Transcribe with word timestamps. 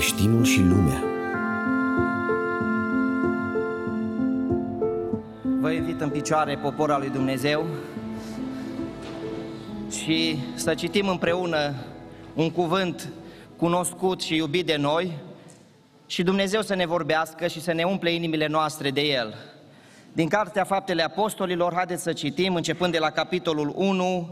Creștinul 0.00 0.44
și 0.44 0.60
lumea 0.60 1.02
Vă 5.60 5.70
invit 5.70 6.00
în 6.00 6.10
picioare 6.10 6.56
poporul 6.56 6.98
lui 6.98 7.08
Dumnezeu 7.08 7.66
și 9.90 10.38
să 10.54 10.74
citim 10.74 11.08
împreună 11.08 11.74
un 12.34 12.50
cuvânt 12.50 13.12
cunoscut 13.56 14.22
și 14.22 14.34
iubit 14.34 14.66
de 14.66 14.76
noi 14.76 15.12
și 16.06 16.22
Dumnezeu 16.22 16.62
să 16.62 16.74
ne 16.74 16.86
vorbească 16.86 17.46
și 17.46 17.60
să 17.60 17.72
ne 17.72 17.82
umple 17.82 18.12
inimile 18.12 18.46
noastre 18.46 18.90
de 18.90 19.00
El. 19.00 19.34
Din 20.12 20.28
Cartea 20.28 20.64
Faptele 20.64 21.02
Apostolilor, 21.02 21.74
haideți 21.74 22.02
să 22.02 22.12
citim, 22.12 22.54
începând 22.54 22.92
de 22.92 22.98
la 22.98 23.10
capitolul 23.10 23.72
1, 23.76 24.28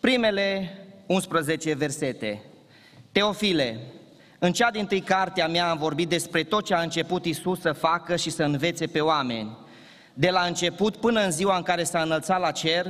primele 0.00 0.78
11 1.06 1.74
versete. 1.74 2.42
Teofile, 3.12 3.80
în 4.38 4.52
cea 4.52 4.70
din 4.70 4.86
tâi 4.86 5.00
cartea 5.00 5.48
mea 5.48 5.70
am 5.70 5.78
vorbit 5.78 6.08
despre 6.08 6.42
tot 6.42 6.64
ce 6.64 6.74
a 6.74 6.80
început 6.80 7.24
Isus 7.24 7.60
să 7.60 7.72
facă 7.72 8.16
și 8.16 8.30
să 8.30 8.42
învețe 8.42 8.86
pe 8.86 9.00
oameni. 9.00 9.56
De 10.14 10.30
la 10.30 10.40
început 10.40 10.96
până 10.96 11.20
în 11.24 11.30
ziua 11.30 11.56
în 11.56 11.62
care 11.62 11.84
s-a 11.84 12.02
înălțat 12.02 12.40
la 12.40 12.50
cer, 12.50 12.86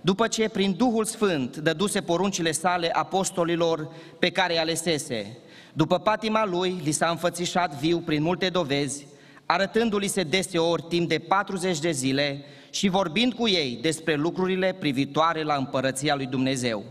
după 0.00 0.26
ce 0.26 0.48
prin 0.48 0.74
Duhul 0.76 1.04
Sfânt 1.04 1.56
dăduse 1.56 2.00
poruncile 2.00 2.52
sale 2.52 2.90
apostolilor 2.92 3.88
pe 4.18 4.30
care 4.30 4.52
îi 4.52 4.58
alesese. 4.58 5.36
După 5.72 5.98
patima 5.98 6.44
lui, 6.44 6.80
li 6.84 6.90
s-a 6.90 7.08
înfățișat 7.08 7.74
viu 7.74 7.98
prin 7.98 8.22
multe 8.22 8.48
dovezi, 8.48 9.06
arătându-li 9.46 10.06
se 10.06 10.22
deseori 10.22 10.84
timp 10.88 11.08
de 11.08 11.18
40 11.18 11.78
de 11.78 11.90
zile 11.90 12.44
și 12.70 12.88
vorbind 12.88 13.32
cu 13.32 13.48
ei 13.48 13.78
despre 13.82 14.14
lucrurile 14.14 14.76
privitoare 14.78 15.42
la 15.42 15.54
împărăția 15.54 16.14
lui 16.14 16.26
Dumnezeu. 16.26 16.84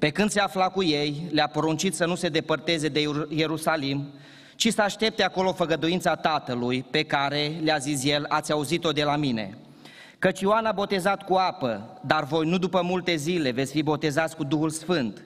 Pe 0.00 0.10
când 0.10 0.30
se 0.30 0.40
afla 0.40 0.68
cu 0.68 0.82
ei, 0.82 1.28
le-a 1.30 1.46
poruncit 1.46 1.94
să 1.94 2.06
nu 2.06 2.14
se 2.14 2.28
depărteze 2.28 2.88
de 2.88 3.00
Ierusalim, 3.28 4.08
ci 4.56 4.72
să 4.72 4.82
aștepte 4.82 5.22
acolo 5.22 5.52
făgăduința 5.52 6.16
Tatălui, 6.16 6.84
pe 6.90 7.02
care, 7.02 7.52
le-a 7.62 7.76
zis 7.76 8.04
el, 8.04 8.24
ați 8.28 8.52
auzit-o 8.52 8.92
de 8.92 9.02
la 9.02 9.16
mine. 9.16 9.58
Căci 10.18 10.40
Ioan 10.40 10.64
a 10.64 10.72
botezat 10.72 11.22
cu 11.22 11.34
apă, 11.34 12.00
dar 12.06 12.24
voi 12.24 12.46
nu 12.46 12.58
după 12.58 12.80
multe 12.82 13.16
zile 13.16 13.50
veți 13.50 13.72
fi 13.72 13.82
botezați 13.82 14.36
cu 14.36 14.44
Duhul 14.44 14.70
Sfânt. 14.70 15.24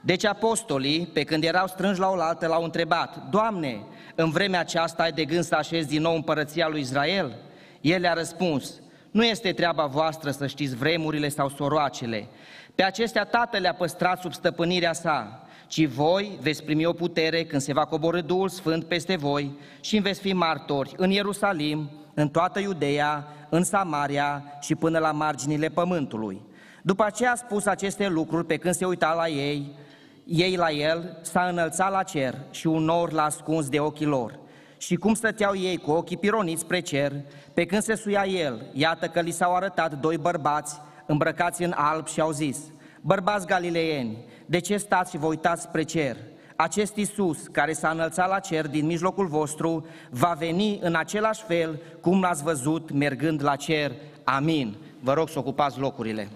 Deci 0.00 0.24
apostolii, 0.24 1.08
pe 1.12 1.24
când 1.24 1.44
erau 1.44 1.66
strânși 1.66 2.00
la 2.00 2.08
oaltă, 2.08 2.46
l-au 2.46 2.64
întrebat, 2.64 3.30
Doamne, 3.30 3.82
în 4.14 4.30
vremea 4.30 4.60
aceasta 4.60 5.02
ai 5.02 5.12
de 5.12 5.24
gând 5.24 5.44
să 5.44 5.54
așezi 5.54 5.88
din 5.88 6.02
nou 6.02 6.14
împărăția 6.14 6.68
lui 6.68 6.80
Israel? 6.80 7.36
El 7.80 8.00
le-a 8.00 8.12
răspuns, 8.12 8.72
nu 9.10 9.24
este 9.24 9.52
treaba 9.52 9.86
voastră 9.86 10.30
să 10.30 10.46
știți 10.46 10.76
vremurile 10.76 11.28
sau 11.28 11.48
soroacele. 11.48 12.28
Pe 12.74 12.82
acestea 12.82 13.24
Tatăl 13.24 13.60
le-a 13.60 13.74
păstrat 13.74 14.20
sub 14.20 14.32
stăpânirea 14.32 14.92
sa, 14.92 15.46
ci 15.66 15.86
voi 15.86 16.38
veți 16.40 16.64
primi 16.64 16.84
o 16.84 16.92
putere 16.92 17.44
când 17.44 17.62
se 17.62 17.72
va 17.72 17.84
coborâ 17.84 18.20
Duhul 18.20 18.48
Sfânt 18.48 18.84
peste 18.84 19.16
voi 19.16 19.58
și 19.80 19.98
veți 19.98 20.20
fi 20.20 20.32
martori 20.32 20.94
în 20.96 21.10
Ierusalim, 21.10 21.90
în 22.14 22.28
toată 22.28 22.60
Iudeea, 22.60 23.26
în 23.48 23.64
Samaria 23.64 24.44
și 24.60 24.74
până 24.74 24.98
la 24.98 25.12
marginile 25.12 25.68
pământului. 25.68 26.42
După 26.82 27.06
ce 27.14 27.26
a 27.26 27.34
spus 27.34 27.66
aceste 27.66 28.08
lucruri, 28.08 28.46
pe 28.46 28.56
când 28.56 28.74
se 28.74 28.84
uita 28.84 29.14
la 29.16 29.28
ei, 29.28 29.76
ei 30.24 30.56
la 30.56 30.70
el, 30.70 31.18
s-a 31.22 31.42
înălțat 31.44 31.90
la 31.90 32.02
cer 32.02 32.34
și 32.50 32.66
un 32.66 32.82
nor 32.82 33.12
l-a 33.12 33.24
ascuns 33.24 33.68
de 33.68 33.80
ochii 33.80 34.06
lor. 34.06 34.38
Și 34.78 34.96
cum 34.96 35.14
stăteau 35.14 35.56
ei 35.56 35.76
cu 35.76 35.90
ochii 35.90 36.16
pironiți 36.16 36.60
spre 36.60 36.80
cer, 36.80 37.12
pe 37.54 37.64
când 37.64 37.82
se 37.82 37.94
suia 37.94 38.24
el, 38.26 38.66
iată 38.72 39.06
că 39.06 39.20
li 39.20 39.30
s-au 39.30 39.54
arătat 39.54 40.00
doi 40.00 40.18
bărbați 40.18 40.80
îmbrăcați 41.06 41.62
în 41.62 41.72
alb 41.76 42.06
și 42.06 42.20
au 42.20 42.30
zis, 42.30 42.58
Bărbați 43.00 43.46
galileeni, 43.46 44.18
de 44.46 44.58
ce 44.58 44.76
stați 44.76 45.10
și 45.10 45.16
vă 45.16 45.26
uitați 45.26 45.62
spre 45.62 45.82
cer? 45.82 46.16
Acest 46.56 46.96
Iisus, 46.96 47.46
care 47.46 47.72
s-a 47.72 47.88
înălțat 47.88 48.28
la 48.28 48.38
cer 48.38 48.68
din 48.68 48.86
mijlocul 48.86 49.26
vostru, 49.26 49.86
va 50.10 50.34
veni 50.38 50.78
în 50.82 50.94
același 50.94 51.42
fel 51.42 51.80
cum 52.00 52.20
l-ați 52.20 52.42
văzut 52.42 52.90
mergând 52.90 53.42
la 53.42 53.56
cer. 53.56 53.92
Amin. 54.24 54.76
Vă 55.00 55.12
rog 55.12 55.28
să 55.28 55.38
ocupați 55.38 55.78
locurile. 55.78 56.28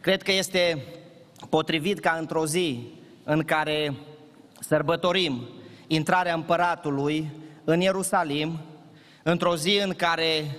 Cred 0.00 0.22
că 0.22 0.32
este 0.32 0.84
potrivit 1.48 1.98
ca 1.98 2.16
într-o 2.20 2.46
zi 2.46 2.92
în 3.24 3.42
care 3.42 3.94
sărbătorim 4.60 5.48
intrarea 5.86 6.34
împăratului 6.34 7.30
în 7.64 7.80
Ierusalim, 7.80 8.60
într-o 9.22 9.56
zi 9.56 9.80
în 9.84 9.94
care 9.94 10.56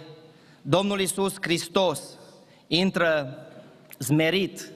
Domnul 0.61 0.99
Isus 0.99 1.35
Hristos 1.41 2.01
intră 2.67 3.37
zmerit 3.97 4.71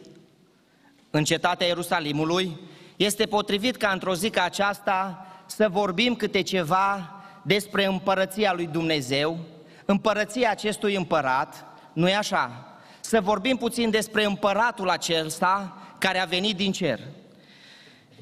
în 1.10 1.24
cetatea 1.24 1.68
Ierusalimului, 1.68 2.58
este 2.96 3.26
potrivit 3.26 3.76
ca 3.76 3.90
într-o 3.90 4.16
zi 4.16 4.30
ca 4.30 4.44
aceasta 4.44 5.28
să 5.46 5.70
vorbim 5.70 6.16
câte 6.16 6.42
ceva 6.42 7.14
despre 7.42 7.86
împărăția 7.86 8.54
lui 8.54 8.68
Dumnezeu, 8.68 9.38
împărăția 9.86 10.50
acestui 10.52 10.96
împărat, 10.96 11.66
nu-i 11.94 12.14
așa? 12.16 12.68
Să 13.00 13.22
vorbim 13.22 13.58
puțin 13.58 13.90
despre 13.90 14.26
împăratul 14.26 14.90
acesta 14.90 15.78
care 15.98 16.20
a 16.20 16.26
venit 16.26 16.56
din 16.56 16.72
cer. 16.72 17.00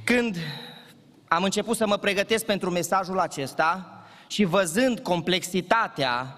Când 0.04 0.38
am 1.28 1.44
început 1.44 1.78
să 1.78 1.88
mă 1.88 1.98
pregătesc 1.98 2.46
pentru 2.46 2.70
mesajul 2.70 3.20
acesta 3.20 4.02
și 4.28 4.44
văzând 4.44 5.00
complexitatea 5.00 6.38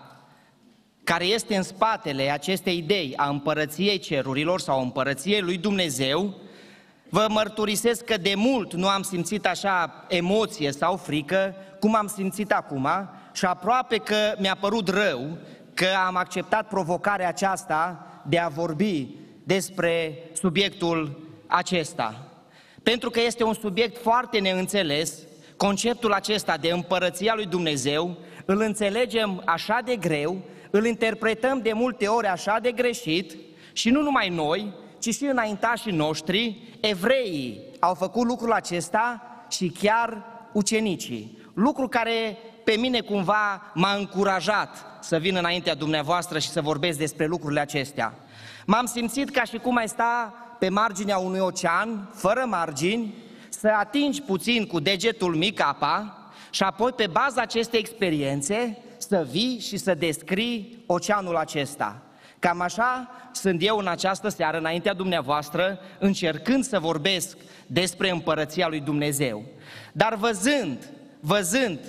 care 1.04 1.26
este 1.26 1.56
în 1.56 1.64
spatele 1.64 2.30
acestei 2.30 2.78
idei 2.78 3.14
a 3.16 3.30
împărăției 3.30 4.00
cerurilor 4.00 4.60
sau 4.60 4.80
a 4.80 4.82
împărăției 4.82 5.42
lui 5.42 5.58
Dumnezeu, 5.58 6.36
vă 7.10 7.28
mărturisesc 7.30 8.04
că 8.04 8.18
de 8.18 8.34
mult 8.36 8.74
nu 8.74 8.88
am 8.88 9.02
simțit 9.02 9.46
așa 9.46 10.06
emoție 10.08 10.72
sau 10.72 10.96
frică 10.96 11.56
cum 11.80 11.96
am 11.96 12.08
simțit 12.08 12.52
acum 12.52 12.88
și 13.34 13.46
aproape 13.46 13.98
că 13.98 14.36
mi-a 14.38 14.58
părut 14.60 14.88
rău 14.88 15.38
că 15.74 15.88
am 16.06 16.16
acceptat 16.16 16.68
provocarea 16.68 17.28
aceasta 17.28 18.08
de 18.26 18.40
a 18.40 18.48
vorbi 18.48 19.08
despre 19.44 20.18
subiectul 20.34 21.28
acesta. 21.48 22.29
Pentru 22.84 23.10
că 23.10 23.22
este 23.22 23.44
un 23.44 23.54
subiect 23.54 24.02
foarte 24.02 24.40
neînțeles, 24.40 25.14
conceptul 25.58 26.14
acesta 26.14 26.58
de 26.58 26.70
împărăția 26.70 27.34
lui 27.36 27.46
Dumnezeu, 27.46 28.18
îl 28.46 28.62
înțelegem 28.62 29.42
așa 29.46 29.80
de 29.86 29.96
greu, 29.96 30.42
îl 30.72 30.86
interpretăm 30.86 31.60
de 31.62 31.74
multe 31.74 32.08
ori 32.08 32.28
așa 32.28 32.58
de 32.62 32.72
greșit 32.72 33.36
și 33.74 33.90
nu 33.90 34.02
numai 34.02 34.30
noi, 34.30 34.74
ci 35.00 35.14
și 35.14 35.26
înaintașii 35.26 35.92
noștri, 35.92 36.68
evreii 36.80 37.62
au 37.80 37.94
făcut 37.94 38.28
lucrul 38.28 38.52
acesta 38.52 39.22
și 39.50 39.74
chiar 39.80 40.24
ucenicii. 40.54 41.38
Lucru 41.54 41.88
care 41.88 42.38
pe 42.64 42.72
mine 42.72 43.00
cumva 43.00 43.72
m-a 43.74 43.94
încurajat 43.94 44.86
să 45.02 45.18
vin 45.18 45.36
înaintea 45.36 45.76
dumneavoastră 45.76 46.40
și 46.40 46.50
să 46.50 46.62
vorbesc 46.62 46.98
despre 46.98 47.26
lucrurile 47.26 47.60
acestea. 47.60 48.14
M-am 48.66 48.86
simțit 48.86 49.30
ca 49.30 49.44
și 49.44 49.58
cum 49.58 49.76
ai 49.76 49.88
sta 49.88 50.34
pe 50.59 50.70
marginea 50.70 51.18
unui 51.18 51.40
ocean, 51.40 52.09
fără 52.14 52.46
margini, 52.47 53.14
să 53.50 53.70
atingi 53.80 54.22
puțin 54.22 54.68
cu 54.68 54.80
degetul 54.80 55.36
mic 55.36 55.62
apa 55.62 56.18
și 56.50 56.64
apoi 56.64 56.92
pe 56.92 57.08
baza 57.08 57.42
acestei 57.42 57.80
experiențe 57.80 58.78
să 58.98 59.28
vii 59.31 59.59
și 59.59 59.78
să 59.78 59.94
descrii 59.94 60.84
oceanul 60.86 61.36
acesta. 61.36 62.02
Cam 62.40 62.62
așa 62.62 63.09
sunt 63.31 63.64
eu 63.64 63.78
în 63.78 63.88
această 63.88 64.30
seară, 64.30 64.58
înaintea 64.58 64.94
dumneavoastră, 64.94 65.80
încercând 66.00 66.64
să 66.64 66.80
vorbesc 66.80 67.38
despre 67.68 68.09
împărăția 68.09 68.68
lui 68.68 68.80
Dumnezeu. 68.80 69.44
Dar 69.92 70.16
văzând, 70.16 70.90
văzând 71.19 71.80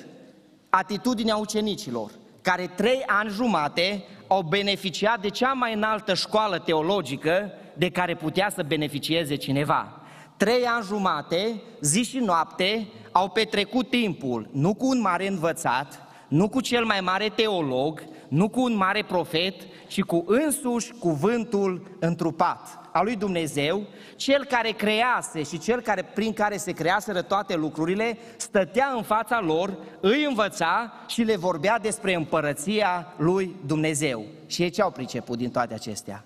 atitudinea 0.68 1.36
ucenicilor, 1.36 2.10
care 2.42 2.66
trei 2.76 3.02
ani 3.06 3.30
jumate 3.30 4.04
au 4.26 4.42
beneficiat 4.42 5.20
de 5.20 5.28
cea 5.28 5.52
mai 5.52 5.74
înaltă 5.74 6.14
școală 6.14 6.58
teologică 6.58 7.52
de 7.80 7.90
care 7.90 8.14
putea 8.14 8.50
să 8.54 8.62
beneficieze 8.62 9.34
cineva. 9.34 10.00
Trei 10.36 10.64
ani 10.64 10.84
jumate, 10.84 11.62
zi 11.80 12.02
și 12.02 12.18
noapte, 12.18 12.86
au 13.12 13.28
petrecut 13.28 13.90
timpul, 13.90 14.48
nu 14.52 14.74
cu 14.74 14.86
un 14.86 15.00
mare 15.00 15.28
învățat, 15.28 16.02
nu 16.28 16.48
cu 16.48 16.60
cel 16.60 16.84
mai 16.84 17.00
mare 17.00 17.28
teolog, 17.28 18.04
nu 18.28 18.48
cu 18.48 18.60
un 18.62 18.76
mare 18.76 19.04
profet, 19.04 19.54
ci 19.88 20.02
cu 20.02 20.24
însuși 20.26 20.92
cuvântul 20.92 21.96
întrupat 22.00 22.88
al 22.92 23.04
lui 23.04 23.16
Dumnezeu, 23.16 23.86
cel 24.16 24.44
care 24.44 24.70
crease 24.70 25.42
și 25.42 25.58
cel 25.58 25.80
care, 25.80 26.02
prin 26.02 26.32
care 26.32 26.56
se 26.56 26.72
creaseră 26.72 27.22
toate 27.22 27.56
lucrurile, 27.56 28.18
stătea 28.36 28.92
în 28.96 29.02
fața 29.02 29.40
lor, 29.40 29.76
îi 30.00 30.24
învăța 30.24 30.92
și 31.06 31.22
le 31.22 31.36
vorbea 31.36 31.78
despre 31.78 32.14
împărăția 32.14 33.14
lui 33.16 33.56
Dumnezeu. 33.66 34.24
Și 34.46 34.62
ei 34.62 34.70
ce 34.70 34.82
au 34.82 34.90
priceput 34.90 35.38
din 35.38 35.50
toate 35.50 35.74
acestea? 35.74 36.24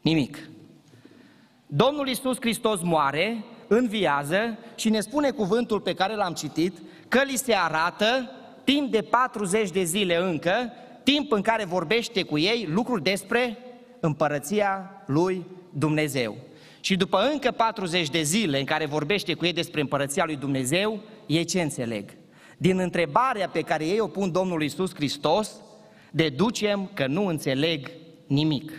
Nimic. 0.00 0.38
Domnul 1.74 2.08
Iisus 2.08 2.36
Hristos 2.40 2.82
moare, 2.82 3.44
înviază 3.66 4.58
și 4.74 4.90
ne 4.90 5.00
spune 5.00 5.30
cuvântul 5.30 5.80
pe 5.80 5.94
care 5.94 6.14
l-am 6.14 6.32
citit, 6.32 6.78
că 7.08 7.22
li 7.26 7.36
se 7.36 7.54
arată 7.54 8.30
timp 8.64 8.90
de 8.90 9.00
40 9.00 9.70
de 9.70 9.82
zile 9.82 10.16
încă, 10.16 10.72
timp 11.02 11.32
în 11.32 11.42
care 11.42 11.64
vorbește 11.64 12.22
cu 12.22 12.38
ei 12.38 12.68
lucruri 12.70 13.02
despre 13.02 13.58
împărăția 14.00 15.02
lui 15.06 15.46
Dumnezeu. 15.70 16.36
Și 16.80 16.96
după 16.96 17.28
încă 17.32 17.50
40 17.50 18.10
de 18.10 18.22
zile 18.22 18.58
în 18.58 18.64
care 18.64 18.86
vorbește 18.86 19.34
cu 19.34 19.44
ei 19.44 19.52
despre 19.52 19.80
împărăția 19.80 20.24
lui 20.24 20.36
Dumnezeu, 20.36 21.00
ei 21.26 21.44
ce 21.44 21.62
înțeleg? 21.62 22.10
Din 22.56 22.78
întrebarea 22.78 23.48
pe 23.48 23.60
care 23.60 23.86
ei 23.86 24.00
o 24.00 24.06
pun 24.06 24.32
Domnului 24.32 24.66
Isus 24.66 24.94
Hristos, 24.94 25.50
deducem 26.10 26.90
că 26.94 27.06
nu 27.06 27.26
înțeleg 27.26 27.90
nimic. 28.26 28.72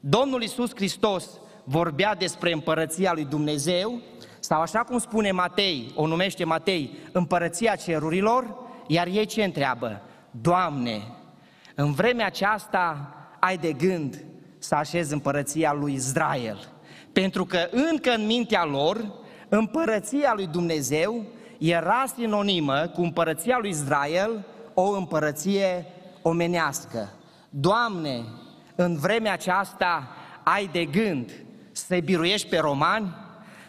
Domnul 0.00 0.42
Isus 0.42 0.70
Hristos 0.74 1.40
vorbea 1.68 2.14
despre 2.14 2.52
împărăția 2.52 3.12
lui 3.12 3.24
Dumnezeu, 3.24 4.00
sau 4.38 4.60
așa 4.60 4.78
cum 4.78 4.98
spune 4.98 5.30
Matei, 5.30 5.92
o 5.94 6.06
numește 6.06 6.44
Matei, 6.44 6.98
împărăția 7.12 7.74
cerurilor, 7.74 8.54
iar 8.86 9.06
ei 9.06 9.26
ce 9.26 9.44
întreabă? 9.44 10.02
Doamne, 10.30 11.02
în 11.74 11.92
vremea 11.92 12.26
aceasta 12.26 13.14
ai 13.40 13.56
de 13.56 13.72
gând 13.72 14.24
să 14.58 14.74
așezi 14.74 15.12
împărăția 15.12 15.72
lui 15.72 15.92
Israel. 15.92 16.58
Pentru 17.12 17.44
că 17.44 17.68
încă 17.90 18.10
în 18.10 18.26
mintea 18.26 18.64
lor, 18.64 19.12
împărăția 19.48 20.32
lui 20.34 20.46
Dumnezeu 20.46 21.24
era 21.58 22.04
sinonimă 22.16 22.90
cu 22.94 23.00
împărăția 23.00 23.58
lui 23.60 23.70
Israel, 23.70 24.46
o 24.74 24.90
împărăție 24.90 25.86
omenească. 26.22 27.08
Doamne, 27.50 28.24
în 28.74 28.96
vremea 28.96 29.32
aceasta 29.32 30.08
ai 30.42 30.68
de 30.72 30.84
gând 30.84 31.30
să-i 31.76 32.00
biruiești 32.00 32.48
pe 32.48 32.58
romani? 32.58 33.14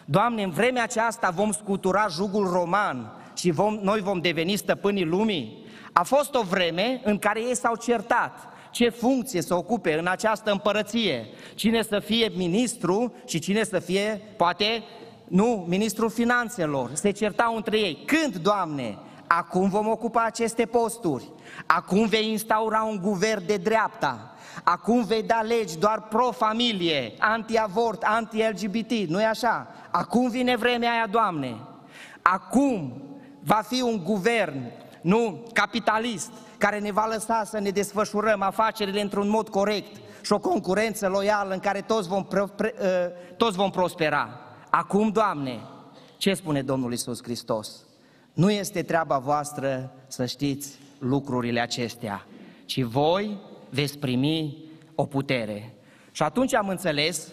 Doamne, 0.04 0.42
în 0.42 0.50
vremea 0.50 0.82
aceasta 0.82 1.30
vom 1.30 1.52
scutura 1.52 2.06
jugul 2.10 2.46
roman 2.46 3.12
și 3.36 3.50
vom, 3.50 3.78
noi 3.82 4.00
vom 4.00 4.20
deveni 4.20 4.56
stăpânii 4.56 5.04
lumii? 5.04 5.66
A 5.92 6.02
fost 6.02 6.34
o 6.34 6.42
vreme 6.42 7.00
în 7.04 7.18
care 7.18 7.40
ei 7.40 7.56
s-au 7.56 7.76
certat 7.76 8.48
ce 8.70 8.88
funcție 8.88 9.42
să 9.42 9.54
ocupe 9.54 9.98
în 9.98 10.06
această 10.06 10.50
împărăție, 10.50 11.26
cine 11.54 11.82
să 11.82 11.98
fie 11.98 12.30
ministru 12.36 13.14
și 13.26 13.38
cine 13.38 13.64
să 13.64 13.78
fie, 13.78 14.20
poate, 14.36 14.82
nu, 15.28 15.64
ministrul 15.68 16.10
finanțelor. 16.10 16.90
Se 16.92 17.10
certau 17.10 17.56
între 17.56 17.78
ei. 17.78 17.98
Când, 18.06 18.36
Doamne, 18.36 18.98
acum 19.28 19.68
vom 19.68 19.88
ocupa 19.88 20.22
aceste 20.24 20.66
posturi, 20.66 21.30
acum 21.66 22.06
vei 22.06 22.30
instaura 22.30 22.82
un 22.82 22.98
guvern 23.02 23.46
de 23.46 23.56
dreapta, 23.56 24.34
acum 24.64 25.04
vei 25.04 25.22
da 25.22 25.40
legi 25.40 25.78
doar 25.78 26.02
pro-familie, 26.02 27.14
anti-avort, 27.18 28.02
anti-LGBT, 28.02 28.90
nu-i 28.90 29.24
așa? 29.24 29.66
Acum 29.90 30.28
vine 30.28 30.56
vremea 30.56 30.92
aia, 30.92 31.06
Doamne. 31.10 31.56
Acum 32.22 33.02
va 33.44 33.62
fi 33.68 33.80
un 33.80 34.02
guvern, 34.04 34.72
nu, 35.00 35.42
capitalist, 35.52 36.30
care 36.58 36.78
ne 36.78 36.92
va 36.92 37.06
lăsa 37.06 37.42
să 37.44 37.58
ne 37.58 37.70
desfășurăm 37.70 38.42
afacerile 38.42 39.00
într-un 39.00 39.28
mod 39.28 39.48
corect 39.48 39.96
și 40.22 40.32
o 40.32 40.38
concurență 40.38 41.08
loială 41.08 41.52
în 41.52 41.58
care 41.60 41.80
toți 41.80 42.08
vom, 42.08 42.24
pre, 42.24 42.44
pre, 42.56 42.74
uh, 42.80 43.34
toți 43.36 43.56
vom 43.56 43.70
prospera. 43.70 44.40
Acum, 44.70 45.08
Doamne, 45.08 45.60
ce 46.16 46.34
spune 46.34 46.62
Domnul 46.62 46.92
Isus 46.92 47.22
Hristos? 47.22 47.87
Nu 48.38 48.50
este 48.50 48.82
treaba 48.82 49.18
voastră 49.18 49.92
să 50.06 50.26
știți 50.26 50.78
lucrurile 50.98 51.60
acestea, 51.60 52.26
ci 52.64 52.82
voi 52.82 53.38
veți 53.70 53.98
primi 53.98 54.56
o 54.94 55.04
putere. 55.06 55.74
Și 56.12 56.22
atunci 56.22 56.54
am 56.54 56.68
înțeles 56.68 57.28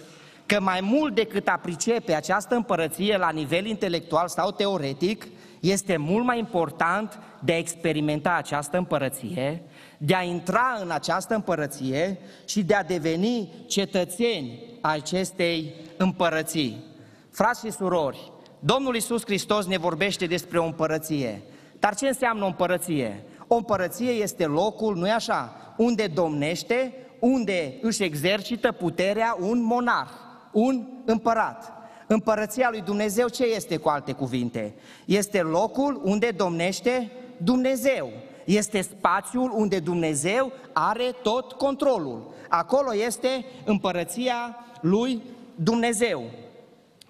că 0.45 0.61
mai 0.61 0.79
mult 0.81 1.15
decât 1.15 1.47
a 1.47 1.59
pricepe 1.61 2.13
această 2.13 2.55
împărăție 2.55 3.17
la 3.17 3.29
nivel 3.29 3.65
intelectual 3.65 4.27
sau 4.27 4.51
teoretic, 4.51 5.27
este 5.59 5.97
mult 5.97 6.25
mai 6.25 6.39
important 6.39 7.19
de 7.43 7.51
a 7.51 7.57
experimenta 7.57 8.33
această 8.33 8.77
împărăție, 8.77 9.61
de 9.97 10.15
a 10.15 10.23
intra 10.23 10.79
în 10.81 10.91
această 10.91 11.35
împărăție 11.35 12.19
și 12.45 12.63
de 12.63 12.73
a 12.73 12.83
deveni 12.83 13.53
cetățeni 13.67 14.59
acestei 14.81 15.73
împărății. 15.97 16.83
Frați 17.29 17.65
și 17.65 17.71
surori, 17.71 18.31
Domnul 18.65 18.95
Isus 18.95 19.23
Hristos 19.25 19.65
ne 19.65 19.77
vorbește 19.77 20.25
despre 20.25 20.59
o 20.59 20.65
împărăție. 20.65 21.41
Dar 21.79 21.95
ce 21.95 22.07
înseamnă 22.07 22.43
o 22.43 22.47
împărăție? 22.47 23.23
O 23.47 23.55
împărăție 23.55 24.09
este 24.09 24.45
locul, 24.45 24.95
nu-i 24.95 25.09
așa, 25.09 25.55
unde 25.77 26.07
domnește, 26.07 26.93
unde 27.19 27.77
își 27.81 28.03
exercită 28.03 28.71
puterea 28.71 29.37
un 29.39 29.61
monar, 29.63 30.07
un 30.51 30.87
împărat. 31.05 31.73
Împărăția 32.07 32.67
lui 32.71 32.81
Dumnezeu 32.81 33.27
ce 33.27 33.43
este 33.43 33.77
cu 33.77 33.89
alte 33.89 34.11
cuvinte? 34.11 34.73
Este 35.05 35.41
locul 35.41 36.01
unde 36.03 36.31
domnește 36.31 37.11
Dumnezeu. 37.37 38.09
Este 38.45 38.81
spațiul 38.81 39.51
unde 39.55 39.79
Dumnezeu 39.79 40.51
are 40.73 41.15
tot 41.21 41.51
controlul. 41.51 42.33
Acolo 42.49 42.95
este 42.95 43.45
împărăția 43.65 44.55
lui 44.81 45.21
Dumnezeu. 45.55 46.23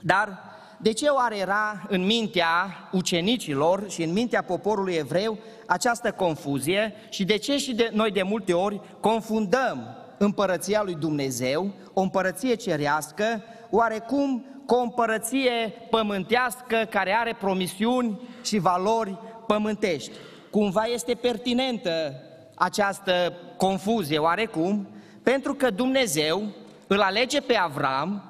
Dar 0.01 0.44
de 0.77 0.91
ce 0.91 1.07
oare 1.07 1.37
era 1.37 1.85
în 1.89 2.05
mintea 2.05 2.87
ucenicilor 2.91 3.89
și 3.89 4.03
în 4.03 4.13
mintea 4.13 4.41
poporului 4.41 4.93
evreu 4.93 5.37
această 5.65 6.11
confuzie 6.11 6.93
și 7.09 7.23
de 7.23 7.37
ce 7.37 7.57
și 7.57 7.75
de, 7.75 7.89
noi 7.93 8.11
de 8.11 8.21
multe 8.21 8.53
ori 8.53 8.81
confundăm 8.99 9.97
împărăția 10.17 10.81
lui 10.83 10.95
Dumnezeu, 10.95 11.71
o 11.93 12.01
împărăție 12.01 12.55
cerească, 12.55 13.43
oarecum 13.69 14.45
cu 14.65 14.75
o 14.75 14.81
împărăție 14.81 15.73
pământească 15.89 16.87
care 16.89 17.15
are 17.19 17.35
promisiuni 17.39 18.19
și 18.43 18.57
valori 18.57 19.17
pământești. 19.47 20.11
Cumva 20.49 20.83
este 20.83 21.13
pertinentă 21.13 22.13
această 22.55 23.33
confuzie, 23.57 24.17
oarecum, 24.17 24.87
pentru 25.23 25.53
că 25.53 25.69
Dumnezeu 25.69 26.43
îl 26.87 27.01
alege 27.01 27.39
pe 27.39 27.55
Avram, 27.55 28.23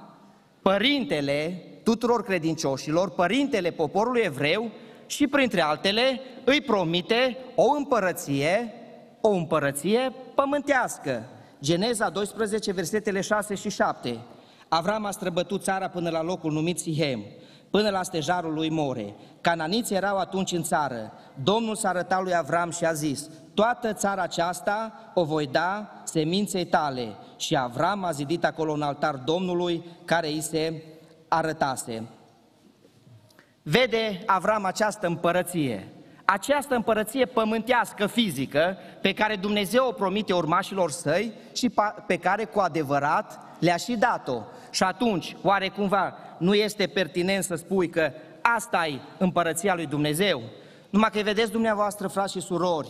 părintele 0.61 1.63
tuturor 1.85 2.23
credincioșilor, 2.23 3.09
părintele 3.09 3.69
poporului 3.71 4.21
evreu 4.23 4.71
și, 5.05 5.27
printre 5.27 5.61
altele, 5.61 6.19
îi 6.43 6.61
promite 6.61 7.37
o 7.55 7.71
împărăție, 7.77 8.73
o 9.21 9.29
împărăție 9.29 10.13
pământească. 10.35 11.23
Geneza 11.61 12.09
12, 12.09 12.71
versetele 12.71 13.21
6 13.21 13.55
și 13.55 13.69
7. 13.69 14.17
Avram 14.67 15.05
a 15.05 15.11
străbătut 15.11 15.63
țara 15.63 15.87
până 15.87 16.09
la 16.09 16.23
locul 16.23 16.51
numit 16.51 16.79
Sihem, 16.79 17.23
până 17.69 17.89
la 17.89 18.03
stejarul 18.03 18.53
lui 18.53 18.69
More. 18.69 19.15
Cananiți 19.41 19.93
erau 19.93 20.17
atunci 20.17 20.51
în 20.51 20.63
țară. 20.63 21.11
Domnul 21.43 21.75
s-a 21.75 21.89
arătat 21.89 22.23
lui 22.23 22.35
Avram 22.35 22.71
și 22.71 22.85
a 22.85 22.93
zis, 22.93 23.29
toată 23.53 23.93
țara 23.93 24.21
aceasta 24.21 25.11
o 25.13 25.23
voi 25.23 25.47
da 25.47 26.01
seminței 26.03 26.65
tale. 26.65 27.15
Și 27.37 27.55
Avram 27.55 28.03
a 28.03 28.11
zidit 28.11 28.45
acolo 28.45 28.71
un 28.71 28.81
altar 28.81 29.15
Domnului 29.15 29.83
care 30.05 30.27
îi 30.27 30.41
se 30.41 30.83
arătase. 31.27 32.03
Vede 33.61 34.23
Avram 34.25 34.65
această 34.65 35.07
împărăție, 35.07 35.87
această 36.25 36.75
împărăție 36.75 37.25
pământească, 37.25 38.07
fizică, 38.07 38.77
pe 39.01 39.13
care 39.13 39.35
Dumnezeu 39.35 39.87
o 39.87 39.91
promite 39.91 40.33
urmașilor 40.33 40.91
săi 40.91 41.33
și 41.53 41.71
pe 42.07 42.17
care 42.17 42.43
cu 42.43 42.59
adevărat 42.59 43.39
le-a 43.59 43.75
și 43.75 43.95
dat-o. 43.95 44.41
Și 44.71 44.83
atunci, 44.83 45.35
oare 45.41 45.69
cumva 45.69 46.17
nu 46.37 46.53
este 46.53 46.87
pertinent 46.87 47.43
să 47.43 47.55
spui 47.55 47.89
că 47.89 48.11
asta 48.41 48.87
e 48.87 48.99
împărăția 49.17 49.75
lui 49.75 49.85
Dumnezeu? 49.85 50.41
Numai 50.89 51.09
că 51.09 51.19
vedeți 51.23 51.51
dumneavoastră, 51.51 52.07
frați 52.07 52.33
și 52.33 52.39
surori, 52.39 52.89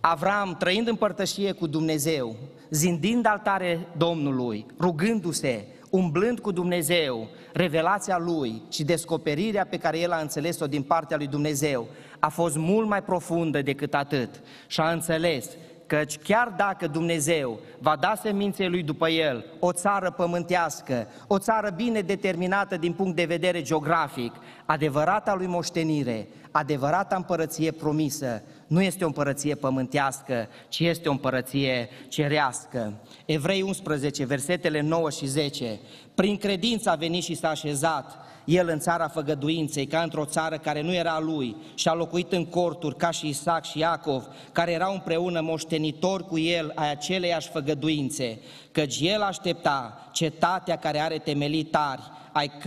Avram, 0.00 0.56
trăind 0.58 0.88
în 0.88 0.96
părtășie 0.96 1.52
cu 1.52 1.66
Dumnezeu, 1.66 2.36
zindind 2.70 3.26
altare 3.26 3.86
Domnului, 3.96 4.66
rugându-se, 4.80 5.66
umblând 5.90 6.38
cu 6.38 6.50
Dumnezeu, 6.50 7.28
revelația 7.52 8.18
Lui 8.18 8.62
și 8.70 8.84
descoperirea 8.84 9.66
pe 9.66 9.76
care 9.76 9.98
El 9.98 10.12
a 10.12 10.20
înțeles-o 10.20 10.66
din 10.66 10.82
partea 10.82 11.16
lui 11.16 11.26
Dumnezeu 11.26 11.88
a 12.18 12.28
fost 12.28 12.56
mult 12.56 12.88
mai 12.88 13.02
profundă 13.02 13.62
decât 13.62 13.94
atât. 13.94 14.40
Și 14.66 14.80
a 14.80 14.90
înțeles 14.90 15.48
Căci 15.88 16.18
chiar 16.18 16.54
dacă 16.56 16.86
Dumnezeu 16.86 17.58
va 17.78 17.96
da 18.00 18.14
seminței 18.22 18.68
lui 18.68 18.82
după 18.82 19.08
el 19.08 19.44
o 19.58 19.72
țară 19.72 20.10
pământească, 20.10 21.06
o 21.26 21.38
țară 21.38 21.70
bine 21.76 22.00
determinată 22.00 22.76
din 22.76 22.92
punct 22.92 23.16
de 23.16 23.24
vedere 23.24 23.62
geografic, 23.62 24.32
adevărata 24.64 25.34
lui 25.34 25.46
moștenire, 25.46 26.28
adevărata 26.50 27.16
împărăție 27.16 27.70
promisă, 27.70 28.42
nu 28.68 28.82
este 28.82 29.04
o 29.04 29.06
împărăție 29.06 29.54
pământească, 29.54 30.48
ci 30.68 30.78
este 30.78 31.08
o 31.08 31.12
împărăție 31.12 31.88
cerească. 32.08 32.92
Evrei 33.24 33.62
11, 33.62 34.24
versetele 34.24 34.80
9 34.80 35.10
și 35.10 35.26
10. 35.26 35.78
Prin 36.14 36.36
credință 36.36 36.90
a 36.90 36.94
venit 36.94 37.22
și 37.22 37.34
s-a 37.34 37.48
așezat 37.48 38.16
el 38.44 38.68
în 38.68 38.78
țara 38.78 39.08
făgăduinței, 39.08 39.86
ca 39.86 40.02
într-o 40.02 40.24
țară 40.24 40.58
care 40.58 40.80
nu 40.80 40.94
era 40.94 41.20
lui, 41.20 41.56
și 41.74 41.88
a 41.88 41.94
locuit 41.94 42.32
în 42.32 42.44
corturi 42.44 42.96
ca 42.96 43.10
și 43.10 43.28
Isaac 43.28 43.64
și 43.64 43.78
Iacov, 43.78 44.28
care 44.52 44.72
erau 44.72 44.92
împreună 44.92 45.40
moștenitori 45.40 46.26
cu 46.26 46.38
el 46.38 46.72
ai 46.74 46.90
aceleiași 46.90 47.48
făgăduințe, 47.48 48.40
căci 48.72 49.00
el 49.00 49.22
aștepta 49.22 50.08
cetatea 50.12 50.76
care 50.76 50.98
are 50.98 51.18
temelii 51.18 51.64
tari, 51.64 52.02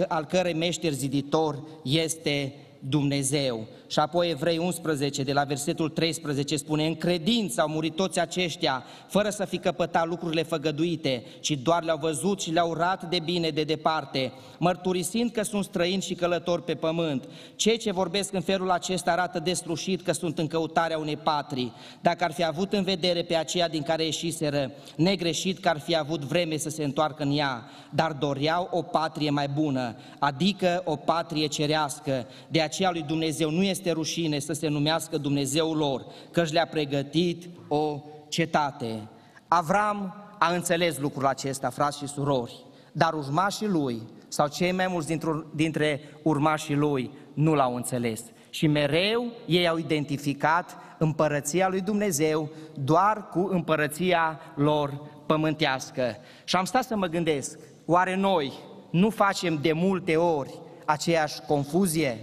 al 0.07 0.25
cărei 0.25 0.53
meșter 0.53 0.91
ziditor 0.91 1.63
este 1.83 2.53
Dumnezeu. 2.79 3.67
Și 3.91 3.99
apoi 3.99 4.29
Evrei 4.29 4.57
11, 4.57 5.23
de 5.23 5.33
la 5.33 5.43
versetul 5.43 5.89
13, 5.89 6.55
spune, 6.55 6.85
în 6.85 6.95
credință 6.95 7.61
au 7.61 7.67
murit 7.67 7.95
toți 7.95 8.19
aceștia, 8.19 8.83
fără 9.07 9.29
să 9.29 9.45
fi 9.45 9.57
căpătat 9.57 10.07
lucrurile 10.07 10.43
făgăduite, 10.43 11.23
ci 11.39 11.51
doar 11.51 11.83
le-au 11.83 11.97
văzut 11.97 12.41
și 12.41 12.51
le-au 12.51 12.73
rat 12.73 13.09
de 13.09 13.19
bine 13.23 13.49
de 13.49 13.63
departe, 13.63 14.31
mărturisind 14.57 15.31
că 15.31 15.43
sunt 15.43 15.63
străini 15.63 16.01
și 16.01 16.13
călători 16.13 16.63
pe 16.63 16.73
pământ. 16.73 17.27
Cei 17.55 17.77
ce 17.77 17.91
vorbesc 17.91 18.33
în 18.33 18.41
felul 18.41 18.69
acesta 18.69 19.11
arată 19.11 19.39
deslușit 19.39 20.01
că 20.01 20.11
sunt 20.11 20.39
în 20.39 20.47
căutarea 20.47 20.97
unei 20.97 21.17
patrii. 21.17 21.73
Dacă 22.01 22.23
ar 22.23 22.31
fi 22.31 22.45
avut 22.45 22.73
în 22.73 22.83
vedere 22.83 23.23
pe 23.23 23.35
aceea 23.35 23.69
din 23.69 23.81
care 23.81 24.03
ieșiseră, 24.03 24.71
negreșit 24.95 25.59
că 25.59 25.69
ar 25.69 25.79
fi 25.79 25.97
avut 25.97 26.21
vreme 26.21 26.57
să 26.57 26.69
se 26.69 26.83
întoarcă 26.83 27.23
în 27.23 27.37
ea, 27.37 27.69
dar 27.89 28.11
doreau 28.11 28.67
o 28.71 28.81
patrie 28.81 29.29
mai 29.29 29.47
bună, 29.47 29.95
adică 30.19 30.81
o 30.85 30.95
patrie 30.95 31.47
cerească. 31.47 32.27
De 32.47 32.61
aceea 32.61 32.91
lui 32.91 33.01
Dumnezeu 33.01 33.49
nu 33.49 33.63
este 33.63 33.80
rușine 33.89 34.39
să 34.39 34.53
se 34.53 34.67
numească 34.67 35.17
Dumnezeul 35.17 35.77
lor, 35.77 36.05
că 36.31 36.41
își 36.41 36.53
le-a 36.53 36.67
pregătit 36.67 37.49
o 37.67 38.01
cetate. 38.27 39.07
Avram 39.47 40.15
a 40.39 40.53
înțeles 40.53 40.97
lucrul 40.97 41.25
acesta, 41.25 41.69
frați 41.69 41.97
și 41.97 42.07
surori, 42.07 42.65
dar 42.91 43.13
urmașii 43.13 43.67
lui, 43.67 44.01
sau 44.27 44.47
cei 44.47 44.71
mai 44.71 44.87
mulți 44.87 45.17
dintre 45.55 46.01
urmașii 46.23 46.75
lui, 46.75 47.11
nu 47.33 47.53
l-au 47.53 47.75
înțeles. 47.75 48.21
Și 48.49 48.67
mereu 48.67 49.25
ei 49.45 49.67
au 49.67 49.77
identificat 49.77 50.77
împărăția 50.97 51.67
lui 51.67 51.81
Dumnezeu 51.81 52.49
doar 52.73 53.27
cu 53.29 53.47
împărăția 53.51 54.39
lor 54.55 55.01
pământească. 55.25 56.15
Și 56.43 56.55
am 56.55 56.65
stat 56.65 56.83
să 56.83 56.95
mă 56.95 57.05
gândesc, 57.05 57.59
oare 57.85 58.15
noi 58.15 58.53
nu 58.91 59.09
facem 59.09 59.59
de 59.61 59.71
multe 59.71 60.15
ori 60.15 60.59
aceeași 60.85 61.41
confuzie? 61.47 62.17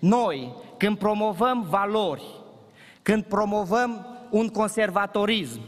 Noi, 0.00 0.54
când 0.76 0.98
promovăm 0.98 1.66
valori, 1.68 2.22
când 3.02 3.24
promovăm 3.24 4.06
un 4.30 4.48
conservatorism, 4.48 5.60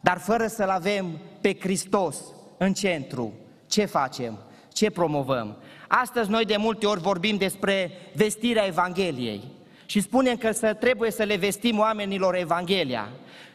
dar 0.00 0.18
fără 0.18 0.46
să-L 0.46 0.68
avem 0.68 1.18
pe 1.40 1.56
Hristos 1.60 2.16
în 2.58 2.72
centru, 2.72 3.32
ce 3.66 3.84
facem? 3.84 4.38
Ce 4.72 4.90
promovăm? 4.90 5.56
Astăzi 5.88 6.30
noi 6.30 6.44
de 6.44 6.56
multe 6.56 6.86
ori 6.86 7.00
vorbim 7.00 7.36
despre 7.36 7.90
vestirea 8.14 8.66
Evangheliei 8.66 9.42
și 9.86 10.00
spunem 10.00 10.36
că 10.36 10.52
să, 10.52 10.74
trebuie 10.74 11.10
să 11.10 11.22
le 11.22 11.36
vestim 11.36 11.78
oamenilor 11.78 12.34
Evanghelia. 12.34 13.08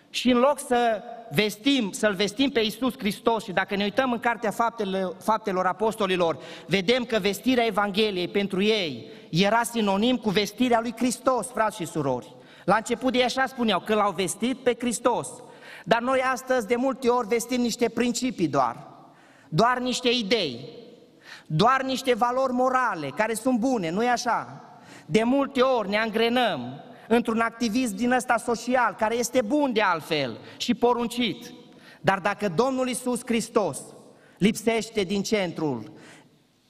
Și 0.09 0.29
în 0.29 0.37
loc 0.37 0.59
să 0.59 1.01
vestim, 1.31 1.91
să-L 1.91 2.13
vestim 2.13 2.49
pe 2.49 2.59
Iisus 2.59 2.97
Hristos 2.97 3.43
și 3.43 3.51
dacă 3.51 3.75
ne 3.75 3.83
uităm 3.83 4.11
în 4.11 4.19
Cartea 4.19 4.51
Faptelor, 4.51 5.15
Faptelor 5.23 5.65
Apostolilor, 5.65 6.37
vedem 6.65 7.03
că 7.03 7.19
vestirea 7.19 7.65
Evangheliei 7.65 8.27
pentru 8.27 8.61
ei 8.61 9.11
era 9.29 9.63
sinonim 9.63 10.17
cu 10.17 10.29
vestirea 10.29 10.79
lui 10.79 10.93
Hristos, 10.97 11.47
frați 11.47 11.75
și 11.75 11.85
surori. 11.85 12.35
La 12.65 12.75
început 12.75 13.15
ei 13.15 13.23
așa 13.23 13.45
spuneau, 13.45 13.79
că 13.79 13.93
l-au 13.93 14.11
vestit 14.11 14.57
pe 14.57 14.75
Hristos. 14.79 15.27
Dar 15.83 16.01
noi 16.01 16.21
astăzi 16.31 16.67
de 16.67 16.75
multe 16.75 17.09
ori 17.09 17.27
vestim 17.27 17.61
niște 17.61 17.89
principii 17.89 18.47
doar, 18.47 18.87
doar 19.49 19.79
niște 19.79 20.09
idei, 20.09 20.69
doar 21.45 21.81
niște 21.81 22.13
valori 22.13 22.53
morale 22.53 23.07
care 23.15 23.33
sunt 23.33 23.59
bune, 23.59 23.89
nu-i 23.89 24.07
așa? 24.07 24.61
De 25.05 25.23
multe 25.23 25.61
ori 25.61 25.89
ne 25.89 25.97
angrenăm 25.97 26.81
într-un 27.07 27.39
activism 27.39 27.95
din 27.95 28.11
ăsta 28.11 28.37
social, 28.37 28.95
care 28.97 29.15
este 29.15 29.41
bun 29.41 29.73
de 29.73 29.81
altfel 29.81 30.37
și 30.57 30.73
poruncit. 30.73 31.53
Dar 32.01 32.19
dacă 32.19 32.49
Domnul 32.49 32.89
Isus 32.89 33.21
Hristos 33.25 33.79
lipsește 34.37 35.01
din 35.01 35.23
centrul 35.23 35.91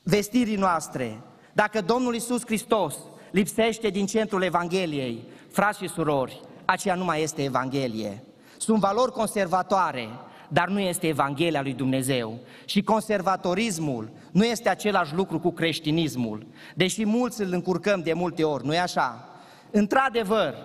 vestirii 0.03 0.55
noastre, 0.55 1.21
dacă 1.53 1.81
Domnul 1.81 2.15
Isus 2.15 2.45
Hristos 2.45 2.95
lipsește 3.31 3.89
din 3.89 4.05
centrul 4.05 4.43
Evangheliei, 4.43 5.23
frați 5.51 5.79
și 5.79 5.89
surori, 5.89 6.41
aceea 6.65 6.95
nu 6.95 7.03
mai 7.03 7.21
este 7.21 7.43
Evanghelie. 7.43 8.23
Sunt 8.57 8.79
valori 8.79 9.11
conservatoare, 9.11 10.09
dar 10.47 10.67
nu 10.67 10.79
este 10.79 11.07
Evanghelia 11.07 11.61
lui 11.61 11.73
Dumnezeu. 11.73 12.39
Și 12.65 12.81
conservatorismul 12.81 14.11
nu 14.31 14.45
este 14.45 14.69
același 14.69 15.15
lucru 15.15 15.39
cu 15.39 15.51
creștinismul, 15.51 16.47
deși 16.75 17.05
mulți 17.05 17.41
îl 17.41 17.51
încurcăm 17.51 18.01
de 18.01 18.13
multe 18.13 18.43
ori, 18.43 18.65
nu-i 18.65 18.79
așa? 18.79 19.26
Într-adevăr, 19.71 20.55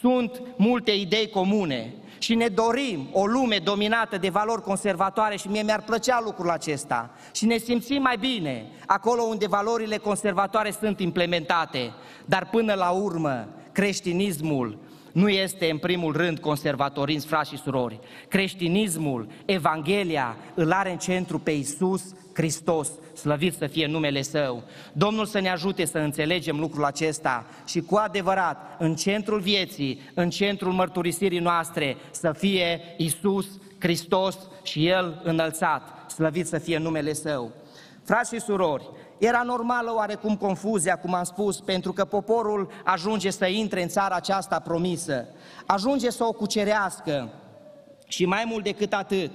sunt 0.00 0.40
multe 0.56 0.90
idei 0.90 1.28
comune 1.28 1.94
și 2.18 2.34
ne 2.34 2.46
dorim 2.46 3.08
o 3.12 3.26
lume 3.26 3.58
dominată 3.58 4.16
de 4.16 4.28
valori 4.28 4.62
conservatoare 4.62 5.36
și 5.36 5.48
mie 5.48 5.62
mi-ar 5.62 5.82
plăcea 5.82 6.20
lucrul 6.24 6.50
acesta. 6.50 7.10
Și 7.32 7.46
ne 7.46 7.56
simțim 7.56 8.02
mai 8.02 8.16
bine 8.16 8.66
acolo 8.86 9.22
unde 9.22 9.46
valorile 9.46 9.96
conservatoare 9.96 10.70
sunt 10.70 11.00
implementate. 11.00 11.92
Dar 12.24 12.48
până 12.50 12.74
la 12.74 12.90
urmă, 12.90 13.48
creștinismul 13.72 14.78
nu 15.12 15.28
este 15.28 15.70
în 15.70 15.78
primul 15.78 16.12
rând 16.12 16.38
conservatorism, 16.38 17.28
frați 17.28 17.50
și 17.50 17.58
surori. 17.58 18.00
Creștinismul, 18.28 19.28
Evanghelia, 19.44 20.36
îl 20.54 20.72
are 20.72 20.90
în 20.90 20.98
centru 20.98 21.38
pe 21.38 21.50
Isus 21.50 22.02
Hristos, 22.34 22.88
slăvit 23.14 23.54
să 23.54 23.66
fie 23.66 23.86
numele 23.86 24.22
Său. 24.22 24.62
Domnul 24.92 25.26
să 25.26 25.40
ne 25.40 25.48
ajute 25.48 25.84
să 25.84 25.98
înțelegem 25.98 26.58
lucrul 26.58 26.84
acesta 26.84 27.46
și 27.66 27.80
cu 27.80 27.96
adevărat, 27.96 28.76
în 28.78 28.94
centrul 28.94 29.40
vieții, 29.40 30.00
în 30.14 30.30
centrul 30.30 30.72
mărturisirii 30.72 31.38
noastre, 31.38 31.96
să 32.10 32.32
fie 32.38 32.80
Isus 32.96 33.46
Hristos 33.78 34.38
și 34.62 34.86
El 34.86 35.20
înălțat, 35.24 36.10
slăvit 36.10 36.46
să 36.46 36.58
fie 36.58 36.78
numele 36.78 37.12
Său. 37.12 37.52
Frați 38.04 38.34
și 38.34 38.40
surori, 38.40 38.90
era 39.24 39.42
normală 39.42 39.94
oarecum 39.94 40.36
confuzia, 40.36 40.96
cum 40.96 41.14
am 41.14 41.24
spus, 41.24 41.60
pentru 41.60 41.92
că 41.92 42.04
poporul 42.04 42.68
ajunge 42.84 43.30
să 43.30 43.46
intre 43.46 43.82
în 43.82 43.88
țara 43.88 44.14
aceasta 44.14 44.58
promisă, 44.58 45.26
ajunge 45.66 46.10
să 46.10 46.24
o 46.24 46.32
cucerească. 46.32 47.28
Și 48.06 48.24
mai 48.24 48.44
mult 48.46 48.64
decât 48.64 48.92
atât, 48.92 49.30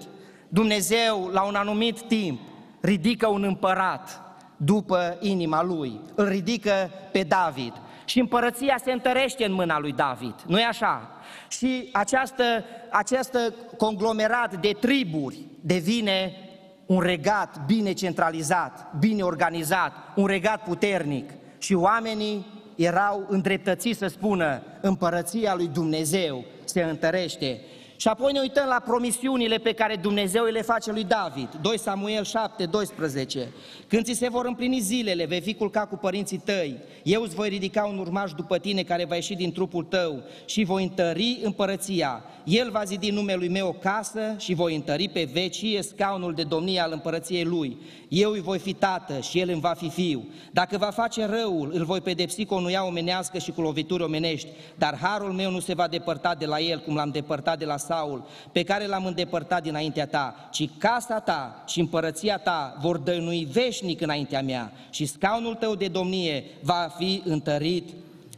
Dumnezeu, 0.48 1.29
la 1.32 1.44
un 1.44 1.56
anumit 1.56 2.01
timp, 2.01 2.39
ridică 2.82 3.27
un 3.27 3.44
împărat 3.44 4.22
după 4.58 5.17
inima 5.20 5.63
lui, 5.63 6.01
îl 6.15 6.27
ridică 6.27 6.91
pe 7.12 7.24
David. 7.24 7.74
Și 8.06 8.20
împărăția 8.20 8.77
se 8.84 8.91
întărește 8.91 9.46
în 9.46 9.53
mâna 9.53 9.79
lui 9.79 9.91
David, 9.91 10.36
nu-i 10.48 10.63
așa? 10.63 11.12
Și 11.48 11.89
această, 11.94 12.44
această 12.91 13.53
conglomerat 13.77 14.56
de 14.56 14.77
triburi 14.79 15.46
devine 15.62 16.46
un 16.88 17.00
regat 17.00 17.65
bine 17.65 17.94
centralizat, 17.94 18.91
bine 19.00 19.22
organizat, 19.22 19.91
un 20.15 20.25
regat 20.25 20.63
puternic. 20.63 21.29
Și 21.58 21.74
oamenii 21.74 22.46
erau 22.75 23.25
îndreptățiți 23.27 24.00
să 24.00 24.08
spună 24.08 24.62
împărăția 24.82 25.56
lui 25.56 25.67
Dumnezeu 25.67 26.46
se 26.63 26.84
întărește 26.84 27.62
și 27.97 28.07
apoi 28.07 28.31
ne 28.31 28.39
uităm 28.39 28.67
la 28.67 28.81
promisiunile 28.85 29.57
pe 29.57 29.73
care 29.73 29.95
Dumnezeu 29.95 30.43
le 30.43 30.61
face 30.61 30.91
lui 30.91 31.03
David. 31.03 31.49
2 31.61 31.79
Samuel 31.79 32.23
7, 32.23 32.65
12. 32.65 33.51
Când 33.87 34.05
ți 34.05 34.13
se 34.13 34.29
vor 34.29 34.45
împlini 34.45 34.79
zilele, 34.79 35.25
vei 35.25 35.41
fi 35.41 35.53
culcat 35.53 35.89
cu 35.89 35.95
părinții 35.95 36.37
tăi. 36.37 36.77
Eu 37.03 37.21
îți 37.21 37.35
voi 37.35 37.49
ridica 37.49 37.85
un 37.85 37.97
urmaș 37.97 38.31
după 38.31 38.57
tine 38.57 38.83
care 38.83 39.05
va 39.05 39.15
ieși 39.15 39.35
din 39.35 39.51
trupul 39.51 39.83
tău 39.83 40.23
și 40.45 40.63
voi 40.63 40.83
întări 40.83 41.39
împărăția. 41.43 42.23
El 42.43 42.71
va 42.71 42.83
zidi 42.83 43.09
numelui 43.09 43.49
meu 43.49 43.67
o 43.67 43.71
casă 43.71 44.35
și 44.37 44.53
voi 44.53 44.75
întări 44.75 45.09
pe 45.09 45.29
vecie 45.33 45.81
scaunul 45.81 46.33
de 46.33 46.43
domnie 46.43 46.79
al 46.79 46.91
împărăției 46.91 47.43
lui. 47.43 47.77
Eu 48.07 48.31
îi 48.31 48.41
voi 48.41 48.59
fi 48.59 48.73
tată 48.73 49.19
și 49.19 49.39
el 49.39 49.49
îmi 49.49 49.61
va 49.61 49.73
fi 49.73 49.89
fiu. 49.89 50.27
Dacă 50.51 50.77
va 50.77 50.91
face 50.91 51.25
răul, 51.25 51.71
îl 51.73 51.85
voi 51.85 52.01
pedepsi 52.01 52.45
cu 52.45 52.53
o 52.53 52.59
nuia 52.59 52.85
omenească 52.85 53.37
și 53.37 53.51
cu 53.51 53.61
lovituri 53.61 54.03
omenești, 54.03 54.47
dar 54.75 54.97
harul 55.01 55.31
meu 55.31 55.51
nu 55.51 55.59
se 55.59 55.73
va 55.73 55.87
depărta 55.87 56.35
de 56.35 56.45
la 56.45 56.59
el 56.59 56.79
cum 56.79 56.95
l-am 56.95 57.09
depărtat 57.09 57.59
de 57.59 57.65
la 57.65 57.77
Saul, 57.88 58.27
pe 58.51 58.63
care 58.63 58.88
l-am 58.88 59.06
îndepărtat 59.06 59.63
dinaintea 59.63 60.08
ta, 60.08 60.48
ci 60.51 60.70
casa 60.77 61.20
ta 61.20 61.63
și 61.67 61.79
împărăția 61.79 62.38
ta 62.38 62.77
vor 62.82 62.98
dănui 62.98 63.48
veșnic 63.51 64.01
înaintea 64.01 64.41
mea 64.41 64.72
și 64.89 65.06
scaunul 65.06 65.56
tău 65.56 65.75
de 65.75 65.88
domnie 65.88 66.44
va 66.62 66.94
fi 66.98 67.22
întărit 67.25 67.89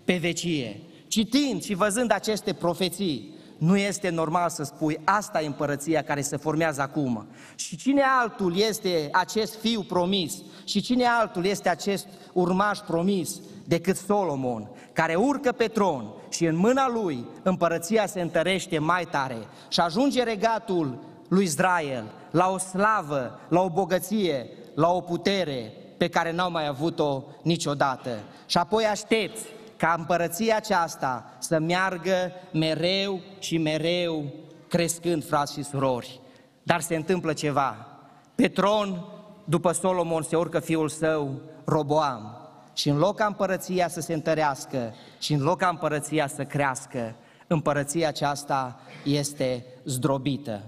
pe 0.03 0.18
vecie. 0.18 0.79
Citind 1.08 1.63
și 1.63 1.74
văzând 1.74 2.12
aceste 2.12 2.53
profeții, 2.53 3.38
nu 3.58 3.77
este 3.77 4.10
normal 4.10 4.50
să 4.50 4.63
spui 4.63 5.00
asta 5.03 5.41
e 5.41 5.46
împărăția 5.46 6.03
care 6.03 6.22
se 6.22 6.38
formează 6.38 6.82
acum. 6.82 7.27
Și 7.56 7.77
cine 7.77 8.01
altul 8.22 8.58
este 8.58 9.10
acest 9.12 9.60
fiu 9.60 9.82
promis? 9.82 10.34
Și 10.63 10.82
cine 10.82 11.06
altul 11.06 11.46
este 11.46 11.70
acest 11.70 12.08
urmaș 12.34 12.77
promis 12.77 13.39
decât 13.69 13.95
Solomon, 13.97 14.69
care 14.93 15.15
urcă 15.15 15.51
pe 15.51 15.67
tron 15.67 16.13
și 16.29 16.45
în 16.45 16.55
mâna 16.55 16.89
lui 16.89 17.25
împărăția 17.43 18.05
se 18.05 18.21
întărește 18.21 18.79
mai 18.79 19.05
tare 19.05 19.38
și 19.67 19.79
ajunge 19.79 20.23
regatul 20.23 20.99
lui 21.27 21.43
Israel 21.43 22.03
la 22.31 22.49
o 22.49 22.57
slavă, 22.57 23.39
la 23.49 23.61
o 23.61 23.69
bogăție, 23.69 24.49
la 24.75 24.91
o 24.91 25.01
putere 25.01 25.73
pe 25.97 26.07
care 26.07 26.31
n-au 26.31 26.51
mai 26.51 26.67
avut-o 26.67 27.23
niciodată. 27.41 28.19
Și 28.45 28.57
apoi 28.57 28.85
aștepți 28.85 29.45
ca 29.77 29.95
împărăția 29.97 30.55
aceasta 30.55 31.33
să 31.39 31.59
meargă 31.59 32.31
mereu 32.53 33.19
și 33.39 33.57
mereu 33.57 34.25
crescând, 34.67 35.25
frați 35.25 35.53
și 35.53 35.63
surori. 35.63 36.19
Dar 36.63 36.81
se 36.81 36.95
întâmplă 36.95 37.33
ceva. 37.33 37.88
Pe 38.35 38.47
tron, 38.47 39.05
după 39.43 39.71
Solomon, 39.71 40.21
se 40.21 40.35
urcă 40.35 40.59
fiul 40.59 40.89
său, 40.89 41.41
Roboam. 41.65 42.38
Și 42.79 42.89
în 42.89 42.98
loc 42.98 43.15
ca 43.15 43.25
împărăția 43.25 43.88
să 43.88 44.01
se 44.01 44.13
întărească 44.13 44.93
și 45.19 45.33
în 45.33 45.41
loc 45.41 45.57
ca 45.57 45.67
împărăția 45.67 46.27
să 46.27 46.43
crească, 46.43 47.15
împărăția 47.48 48.07
aceasta 48.07 48.79
este 49.03 49.65
zdrobită, 49.86 50.62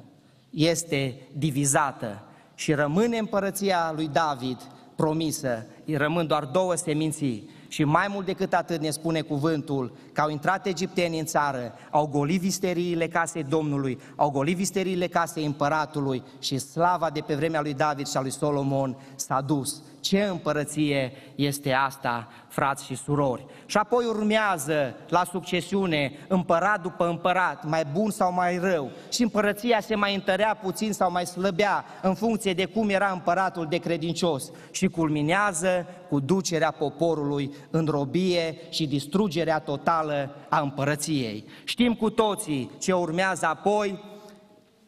este 0.50 1.16
divizată 1.38 2.24
și 2.56 2.74
rămâne 2.74 3.18
împărăția 3.18 3.92
lui 3.96 4.08
David 4.08 4.58
promisă, 4.96 5.66
îi 5.86 5.96
rămân 5.96 6.28
doar 6.28 6.46
două 6.46 6.76
seminții 6.76 7.50
și 7.68 7.84
mai 7.84 8.08
mult 8.10 8.26
decât 8.26 8.54
atât 8.54 8.82
ne 8.82 8.90
spune 8.90 9.22
cuvântul 9.22 9.98
că 10.14 10.22
au 10.22 10.30
intrat 10.30 10.66
egiptenii 10.66 11.20
în 11.20 11.26
țară, 11.26 11.74
au 11.92 12.08
golit 12.08 12.40
visteriile 12.40 13.08
casei 13.08 13.44
Domnului, 13.44 14.00
au 14.16 14.30
golit 14.30 14.56
visteriile 14.56 15.08
casei 15.08 15.46
împăratului 15.46 16.24
și 16.40 16.58
slava 16.58 17.10
de 17.10 17.20
pe 17.20 17.36
vremea 17.36 17.62
lui 17.62 17.74
David 17.74 18.08
și 18.08 18.18
a 18.18 18.22
lui 18.22 18.32
Solomon 18.32 18.98
s-a 19.16 19.42
dus. 19.42 19.82
Ce 20.02 20.22
împărăție 20.24 21.12
este 21.36 21.72
asta, 21.72 22.28
frați 22.48 22.86
și 22.86 22.96
surori? 22.96 23.46
Și 23.66 23.78
apoi 23.78 24.06
urmează 24.06 24.96
la 25.10 25.24
succesiune 25.24 26.12
împărat 26.28 26.82
după 26.82 27.08
împărat, 27.08 27.66
mai 27.66 27.84
bun 27.92 28.10
sau 28.10 28.34
mai 28.34 28.58
rău. 28.58 28.92
Și 29.12 29.22
împărăția 29.22 29.80
se 29.80 29.96
mai 29.96 30.16
întărea 30.16 30.60
puțin 30.62 30.94
sau 30.94 31.12
mai 31.12 31.26
slăbea 31.26 31.86
în 32.02 32.14
funcție 32.14 32.54
de 32.54 32.66
cum 32.66 32.90
era 32.90 33.12
împăratul 33.12 33.68
de 33.70 33.78
credincios. 33.78 34.52
Și 34.72 34.88
culminează 34.88 35.86
cu 36.10 36.20
ducerea 36.20 36.72
poporului 36.72 37.54
în 37.70 37.86
robie 37.86 38.56
și 38.70 38.88
distrugerea 38.88 39.60
totală 39.60 40.36
a 40.50 40.60
împărăției. 40.60 41.46
Știm 41.64 41.94
cu 41.94 42.10
toții 42.10 42.72
ce 42.80 42.94
urmează 42.94 43.46
apoi, 43.46 44.04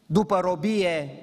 după 0.06 0.38
robie 0.42 1.18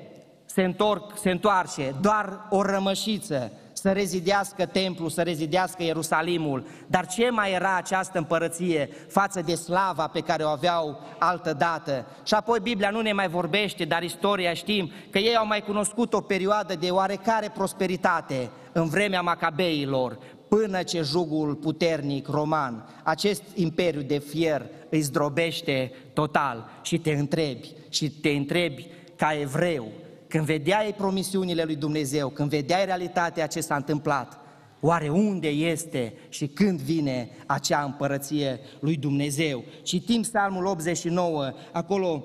se, 0.45 0.61
întorc, 0.61 1.17
se 1.17 1.29
întoarce 1.29 1.95
doar 2.01 2.47
o 2.49 2.61
rămășiță 2.61 3.51
să 3.81 3.91
rezidească 3.91 4.65
templul, 4.65 5.09
să 5.09 5.21
rezidească 5.21 5.83
Ierusalimul. 5.83 6.65
Dar 6.87 7.07
ce 7.07 7.29
mai 7.29 7.51
era 7.53 7.75
această 7.75 8.17
împărăție 8.17 8.89
față 9.07 9.41
de 9.41 9.55
slava 9.55 10.07
pe 10.07 10.19
care 10.19 10.43
o 10.43 10.47
aveau 10.47 10.99
altă 11.19 11.53
dată? 11.53 12.05
Și 12.23 12.33
apoi 12.33 12.59
Biblia 12.59 12.89
nu 12.89 13.01
ne 13.01 13.13
mai 13.13 13.27
vorbește, 13.27 13.85
dar 13.85 14.03
istoria 14.03 14.53
știm 14.53 14.91
că 15.09 15.17
ei 15.17 15.35
au 15.35 15.47
mai 15.47 15.61
cunoscut 15.61 16.13
o 16.13 16.21
perioadă 16.21 16.75
de 16.75 16.89
oarecare 16.89 17.51
prosperitate 17.53 18.49
în 18.71 18.89
vremea 18.89 19.21
Macabeilor, 19.21 20.17
până 20.47 20.83
ce 20.83 21.01
jugul 21.01 21.55
puternic 21.55 22.27
roman, 22.27 23.01
acest 23.03 23.43
imperiu 23.53 24.01
de 24.01 24.17
fier 24.17 24.65
îi 24.89 25.01
zdrobește 25.01 25.91
total 26.13 26.69
și 26.81 26.97
te 26.97 27.11
întrebi, 27.11 27.73
și 27.89 28.09
te 28.09 28.29
întrebi 28.29 28.87
ca 29.15 29.39
evreu, 29.39 29.87
când 30.31 30.45
vedeai 30.45 30.93
promisiunile 30.97 31.63
lui 31.63 31.75
Dumnezeu, 31.75 32.29
când 32.29 32.49
vedeai 32.49 32.85
realitatea 32.85 33.47
ce 33.47 33.61
s-a 33.61 33.75
întâmplat, 33.75 34.39
oare 34.79 35.09
unde 35.09 35.47
este 35.47 36.13
și 36.29 36.47
când 36.47 36.79
vine 36.79 37.29
acea 37.45 37.83
împărăție 37.83 38.59
lui 38.79 38.95
Dumnezeu? 38.95 39.63
Citim 39.83 40.21
Psalmul 40.21 40.65
89, 40.65 41.51
acolo 41.71 42.23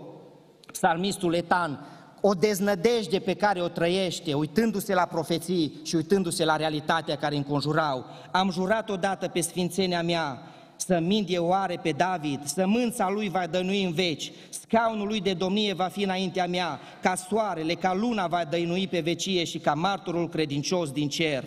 psalmistul 0.72 1.34
Etan, 1.34 1.86
o 2.20 2.32
deznădejde 2.32 3.18
pe 3.18 3.34
care 3.34 3.62
o 3.62 3.68
trăiește, 3.68 4.34
uitându-se 4.34 4.94
la 4.94 5.04
profeții 5.04 5.80
și 5.84 5.94
uitându-se 5.94 6.44
la 6.44 6.56
realitatea 6.56 7.16
care 7.16 7.36
înconjurau. 7.36 8.04
Am 8.32 8.50
jurat 8.50 8.90
odată 8.90 9.28
pe 9.28 9.40
sfințenia 9.40 10.02
mea, 10.02 10.42
să 10.76 10.98
mint 11.00 11.28
oare 11.38 11.78
pe 11.82 11.90
David, 11.90 12.44
sămânța 12.44 13.10
lui 13.10 13.28
va 13.28 13.46
dănui 13.46 13.84
în 13.84 13.92
veci, 13.92 14.32
scaunul 14.48 15.06
lui 15.06 15.20
de 15.20 15.32
domnie 15.32 15.72
va 15.72 15.84
fi 15.84 16.02
înaintea 16.02 16.46
mea, 16.46 16.80
ca 17.02 17.14
soarele, 17.14 17.74
ca 17.74 17.94
luna 17.94 18.26
va 18.26 18.44
dăinui 18.50 18.86
pe 18.86 19.00
vecie 19.00 19.44
și 19.44 19.58
ca 19.58 19.74
martorul 19.74 20.28
credincios 20.28 20.90
din 20.90 21.08
cer. 21.08 21.44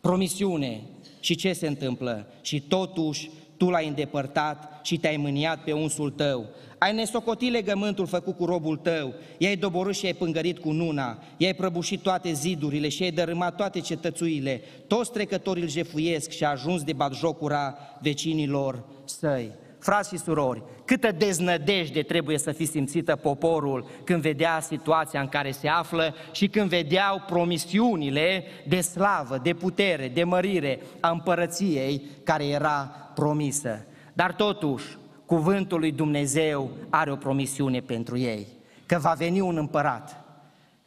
Promisiune. 0.00 0.80
Și 1.20 1.34
ce 1.34 1.52
se 1.52 1.66
întâmplă? 1.66 2.26
Și 2.40 2.60
totuși 2.60 3.30
tu 3.56 3.70
l-ai 3.70 3.88
îndepărtat 3.88 4.80
și 4.82 4.96
te-ai 4.96 5.16
mâniat 5.16 5.64
pe 5.64 5.72
unsul 5.72 6.10
tău. 6.10 6.46
Ai 6.78 6.94
nesocotit 6.94 7.50
legământul 7.50 8.06
făcut 8.06 8.36
cu 8.36 8.44
robul 8.44 8.76
tău, 8.76 9.14
i-ai 9.38 9.56
doborât 9.56 9.96
și 9.96 10.06
ai 10.06 10.14
pângărit 10.14 10.58
cu 10.58 10.72
nuna, 10.72 11.18
i-ai 11.36 11.54
prăbușit 11.54 12.00
toate 12.02 12.32
zidurile 12.32 12.88
și 12.88 13.02
ai 13.02 13.10
dărâmat 13.10 13.56
toate 13.56 13.80
cetățuile, 13.80 14.60
toți 14.86 15.12
trecătorii 15.12 15.62
îl 15.62 15.68
jefuiesc 15.68 16.30
și 16.30 16.44
a 16.44 16.50
ajuns 16.50 16.82
de 16.82 16.96
jocura 17.12 17.78
vecinilor 18.00 18.84
săi. 19.04 19.52
Frați 19.78 20.08
și 20.08 20.18
surori, 20.18 20.62
câtă 20.84 21.12
deznădejde 21.12 22.02
trebuie 22.02 22.38
să 22.38 22.52
fi 22.52 22.64
simțită 22.64 23.16
poporul 23.16 23.86
când 24.04 24.20
vedea 24.20 24.60
situația 24.60 25.20
în 25.20 25.28
care 25.28 25.50
se 25.50 25.68
află 25.68 26.14
și 26.32 26.48
când 26.48 26.68
vedeau 26.68 27.22
promisiunile 27.26 28.44
de 28.68 28.80
slavă, 28.80 29.40
de 29.42 29.52
putere, 29.52 30.08
de 30.08 30.24
mărire 30.24 30.80
a 31.00 31.10
împărăției 31.10 32.02
care 32.24 32.46
era 32.46 33.10
promisă. 33.14 33.86
Dar 34.12 34.34
totuși, 34.34 34.84
cuvântul 35.26 35.78
lui 35.78 35.92
Dumnezeu 35.92 36.70
are 36.90 37.10
o 37.10 37.16
promisiune 37.16 37.80
pentru 37.80 38.18
ei, 38.18 38.46
că 38.86 38.98
va 38.98 39.12
veni 39.12 39.40
un 39.40 39.56
împărat, 39.56 40.24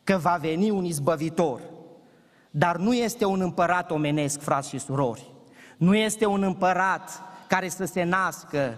că 0.04 0.18
va 0.18 0.38
veni 0.42 0.70
un 0.70 0.86
izbăvitor, 0.86 1.62
dar 2.52 2.78
nu 2.78 2.94
este 2.94 3.26
un 3.26 3.42
împărat 3.42 3.92
omenesc, 3.92 4.42
frați 4.42 4.70
și 4.70 4.80
surori, 4.80 5.30
nu 5.78 5.96
este 5.96 6.26
un 6.26 6.44
împărat 6.44 7.22
care 7.48 7.70
să 7.70 7.86
se 7.86 8.04
nască 8.04 8.78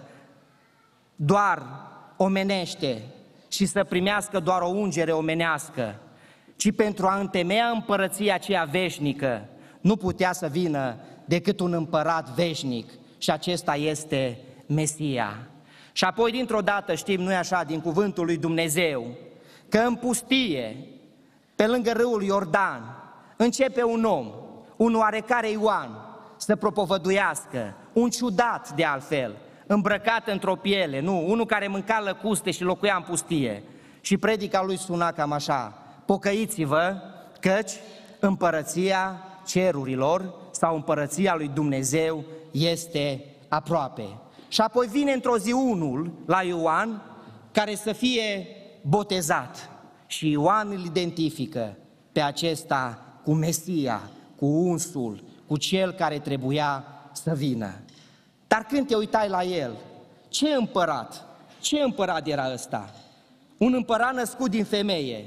doar 1.16 1.62
omenește 2.16 3.02
și 3.48 3.66
să 3.66 3.84
primească 3.84 4.40
doar 4.40 4.60
o 4.60 4.68
ungere 4.68 5.12
omenească, 5.12 5.94
ci 6.56 6.74
pentru 6.74 7.06
a 7.06 7.18
întemeia 7.18 7.66
împărăția 7.66 8.34
aceea 8.34 8.64
veșnică, 8.64 9.48
nu 9.80 9.96
putea 9.96 10.32
să 10.32 10.46
vină 10.46 10.96
decât 11.24 11.60
un 11.60 11.72
împărat 11.72 12.28
veșnic 12.28 12.90
și 13.18 13.30
acesta 13.30 13.74
este 13.76 14.38
Mesia. 14.66 15.51
Și 15.92 16.04
apoi, 16.04 16.30
dintr-o 16.30 16.60
dată, 16.60 16.94
știm, 16.94 17.20
nu-i 17.20 17.34
așa, 17.34 17.62
din 17.64 17.80
cuvântul 17.80 18.24
lui 18.24 18.36
Dumnezeu, 18.36 19.06
că 19.68 19.78
în 19.78 19.94
pustie, 19.94 20.76
pe 21.54 21.66
lângă 21.66 21.92
râul 21.92 22.22
Iordan, 22.22 22.96
începe 23.36 23.82
un 23.82 24.04
om, 24.04 24.26
un 24.76 24.94
oarecare 24.94 25.50
Ioan, 25.50 25.90
să 26.36 26.56
propovăduiască, 26.56 27.74
un 27.92 28.10
ciudat 28.10 28.72
de 28.72 28.84
altfel, 28.84 29.36
îmbrăcat 29.66 30.28
într-o 30.28 30.54
piele, 30.54 31.00
nu, 31.00 31.30
unul 31.30 31.46
care 31.46 31.66
mânca 31.66 32.00
lăcuste 32.00 32.50
și 32.50 32.62
locuia 32.62 32.94
în 32.96 33.02
pustie. 33.02 33.62
Și 34.00 34.16
predica 34.16 34.62
lui 34.62 34.76
suna 34.76 35.12
cam 35.12 35.32
așa, 35.32 35.78
pocăiți-vă, 36.06 36.96
căci 37.40 37.72
împărăția 38.20 39.22
cerurilor 39.46 40.34
sau 40.50 40.74
împărăția 40.74 41.34
lui 41.34 41.50
Dumnezeu 41.54 42.24
este 42.50 43.24
aproape. 43.48 44.02
Și 44.52 44.60
apoi 44.60 44.86
vine 44.86 45.12
într-o 45.12 45.38
zi 45.38 45.52
unul 45.52 46.12
la 46.26 46.42
Ioan 46.42 47.02
care 47.52 47.74
să 47.74 47.92
fie 47.92 48.46
botezat. 48.82 49.70
Și 50.06 50.30
Ioan 50.30 50.70
îl 50.70 50.84
identifică 50.84 51.76
pe 52.12 52.20
acesta 52.20 53.02
cu 53.24 53.32
Mesia, 53.32 54.10
cu 54.36 54.46
unsul, 54.46 55.24
cu 55.46 55.56
cel 55.56 55.92
care 55.92 56.18
trebuia 56.18 56.84
să 57.12 57.32
vină. 57.34 57.72
Dar 58.46 58.66
când 58.68 58.86
te 58.86 58.96
uitai 58.96 59.28
la 59.28 59.44
el, 59.44 59.76
ce 60.28 60.48
împărat, 60.48 61.24
ce 61.60 61.80
împărat 61.80 62.26
era 62.26 62.52
ăsta? 62.52 62.94
Un 63.58 63.74
împărat 63.74 64.14
născut 64.14 64.50
din 64.50 64.64
femeie, 64.64 65.24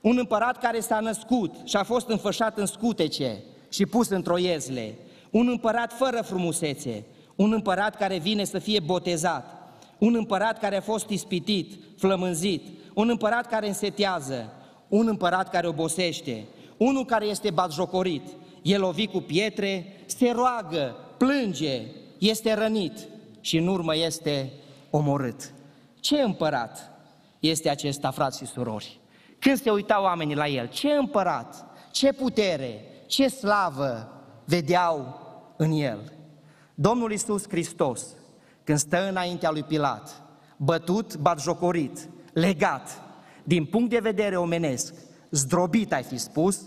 un 0.00 0.18
împărat 0.18 0.58
care 0.58 0.80
s-a 0.80 1.00
născut 1.00 1.54
și 1.64 1.76
a 1.76 1.82
fost 1.82 2.08
înfășat 2.08 2.58
în 2.58 2.66
scutece 2.66 3.42
și 3.68 3.86
pus 3.86 4.08
într-o 4.08 4.38
iezle, 4.38 4.94
un 5.30 5.48
împărat 5.48 5.92
fără 5.92 6.22
frumusețe, 6.22 7.04
un 7.36 7.52
împărat 7.52 7.96
care 7.96 8.18
vine 8.18 8.44
să 8.44 8.58
fie 8.58 8.80
botezat, 8.80 9.72
un 9.98 10.14
împărat 10.14 10.58
care 10.58 10.76
a 10.76 10.80
fost 10.80 11.08
ispitit, 11.08 11.72
flămânzit, 11.98 12.62
un 12.94 13.08
împărat 13.08 13.46
care 13.48 13.66
însetează, 13.66 14.52
un 14.88 15.08
împărat 15.08 15.50
care 15.50 15.66
obosește, 15.66 16.44
unul 16.76 17.04
care 17.04 17.24
este 17.24 17.50
batjocorit, 17.50 18.22
el 18.62 18.80
lovi 18.80 19.06
cu 19.06 19.18
pietre, 19.18 20.02
se 20.06 20.30
roagă, 20.30 20.96
plânge, 21.16 21.82
este 22.18 22.54
rănit 22.54 22.98
și 23.40 23.56
în 23.56 23.66
urmă 23.66 23.96
este 23.96 24.52
omorât. 24.90 25.52
Ce 26.00 26.20
împărat 26.20 26.90
este 27.40 27.68
acesta, 27.68 28.10
frați 28.10 28.38
și 28.38 28.46
surori? 28.46 29.00
Când 29.38 29.60
se 29.60 29.70
uitau 29.70 30.02
oamenii 30.02 30.34
la 30.34 30.48
el, 30.48 30.68
ce 30.68 30.90
împărat, 30.90 31.64
ce 31.92 32.12
putere, 32.12 32.84
ce 33.06 33.28
slavă 33.28 34.08
vedeau 34.44 35.20
în 35.56 35.70
el? 35.70 36.12
Domnul 36.74 37.10
Iisus 37.10 37.48
Hristos, 37.48 38.02
când 38.64 38.78
stă 38.78 39.08
înaintea 39.08 39.50
lui 39.50 39.62
Pilat, 39.62 40.22
bătut, 40.56 41.16
batjocorit, 41.16 42.08
legat, 42.32 43.02
din 43.44 43.64
punct 43.64 43.90
de 43.90 43.98
vedere 43.98 44.36
omenesc, 44.36 44.94
zdrobit 45.30 45.92
ai 45.92 46.02
fi 46.02 46.16
spus, 46.16 46.60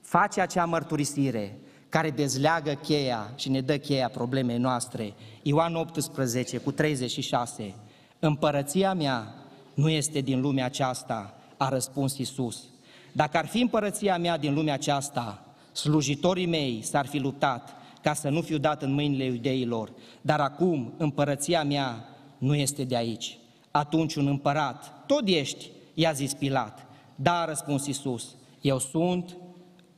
face 0.00 0.40
acea 0.40 0.64
mărturisire 0.64 1.58
care 1.88 2.10
dezleagă 2.10 2.72
cheia 2.72 3.32
și 3.36 3.48
ne 3.48 3.60
dă 3.60 3.76
cheia 3.76 4.08
problemei 4.08 4.58
noastre. 4.58 5.14
Ioan 5.42 5.74
18 5.74 6.58
cu 6.58 6.72
36. 6.72 7.74
Împărăția 8.18 8.94
mea 8.94 9.34
nu 9.74 9.88
este 9.88 10.20
din 10.20 10.40
lumea 10.40 10.64
aceasta, 10.64 11.34
a 11.56 11.68
răspuns 11.68 12.18
Isus. 12.18 12.64
Dacă 13.12 13.36
ar 13.36 13.46
fi 13.46 13.60
împărăția 13.60 14.18
mea 14.18 14.38
din 14.38 14.54
lumea 14.54 14.74
aceasta, 14.74 15.44
slujitorii 15.72 16.46
mei 16.46 16.80
s-ar 16.82 17.06
fi 17.06 17.18
luptat 17.18 17.79
ca 18.02 18.14
să 18.14 18.28
nu 18.28 18.40
fiu 18.40 18.58
dat 18.58 18.82
în 18.82 18.92
mâinile 18.92 19.24
iudeilor, 19.24 19.92
dar 20.20 20.40
acum 20.40 20.92
împărăția 20.96 21.64
mea 21.64 22.08
nu 22.38 22.54
este 22.54 22.84
de 22.84 22.96
aici. 22.96 23.38
Atunci 23.70 24.14
un 24.14 24.26
împărat, 24.26 25.04
tot 25.06 25.22
ești, 25.28 25.70
i-a 25.94 26.12
zis 26.12 26.34
Pilat. 26.34 26.86
Da, 27.14 27.40
a 27.40 27.44
răspuns 27.44 27.86
Iisus, 27.86 28.34
eu 28.60 28.78
sunt 28.78 29.36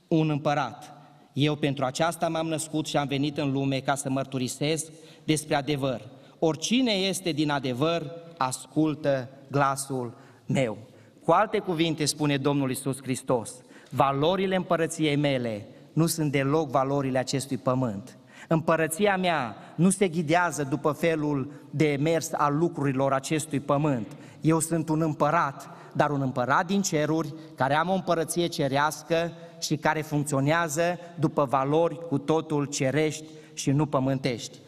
un 0.09 0.31
împărat. 0.31 0.95
Eu 1.33 1.55
pentru 1.55 1.85
aceasta 1.85 2.29
m-am 2.29 2.47
născut 2.47 2.87
și 2.87 2.97
am 2.97 3.07
venit 3.07 3.39
în 3.39 3.53
lume 3.53 3.79
ca 3.79 3.95
să 3.95 4.11
mărturisesc 4.11 4.93
despre 5.25 5.55
adevăr. 5.55 6.01
Oricine 6.39 6.93
este 6.93 7.31
din 7.31 7.51
adevăr, 7.51 8.11
ascultă 8.37 9.29
glasul 9.51 10.15
meu. 10.47 10.79
Cu 11.25 11.31
alte 11.31 11.59
cuvinte 11.59 12.05
spune 12.05 12.37
Domnul 12.37 12.71
Isus 12.71 13.03
Hristos, 13.03 13.51
valorile 13.91 14.57
împărăției 14.57 15.17
mele 15.17 15.67
nu 15.93 16.07
sunt 16.07 16.33
deloc 16.33 16.71
valorile 16.71 17.19
acestui 17.19 17.57
pământ. 17.57 18.17
Împărăția 18.49 19.17
mea 19.17 19.57
nu 19.75 19.91
se 19.91 20.09
ghidează 20.09 20.63
după 20.63 20.93
felul 20.93 21.53
de 21.71 21.99
mers 22.01 22.33
al 22.33 22.57
lucrurilor 22.59 23.13
acestui 23.13 23.61
pământ. 23.61 24.07
Eu 24.41 24.61
sunt 24.61 24.89
un 24.89 25.01
împărat, 25.01 25.71
dar 25.93 26.11
un 26.11 26.21
împărat 26.21 26.67
din 26.67 26.83
ceruri, 26.83 27.35
care 27.55 27.75
am 27.75 27.89
o 27.89 27.95
împărăție 27.95 28.47
cerească 28.47 29.33
și 29.61 29.77
care 29.77 30.01
funcționează 30.01 30.99
după 31.19 31.45
valori 31.45 32.07
cu 32.09 32.19
totul 32.19 32.65
cerești 32.65 33.25
și 33.55 33.71
nu 33.71 33.87
pământești. 33.87 34.59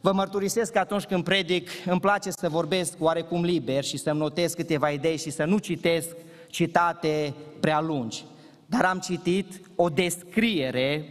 Vă 0.00 0.12
mărturisesc 0.12 0.72
că 0.72 0.78
atunci 0.78 1.04
când 1.04 1.24
predic, 1.24 1.70
îmi 1.86 2.00
place 2.00 2.30
să 2.30 2.48
vorbesc 2.48 2.92
oarecum 2.98 3.44
liber 3.44 3.84
și 3.84 3.96
să-mi 3.98 4.18
notez 4.18 4.52
câteva 4.52 4.90
idei 4.90 5.16
și 5.16 5.30
să 5.30 5.44
nu 5.44 5.58
citesc 5.58 6.16
citate 6.48 7.34
prea 7.60 7.80
lungi. 7.80 8.24
Dar 8.66 8.84
am 8.84 8.98
citit 8.98 9.60
o 9.80 9.88
descriere 9.88 11.04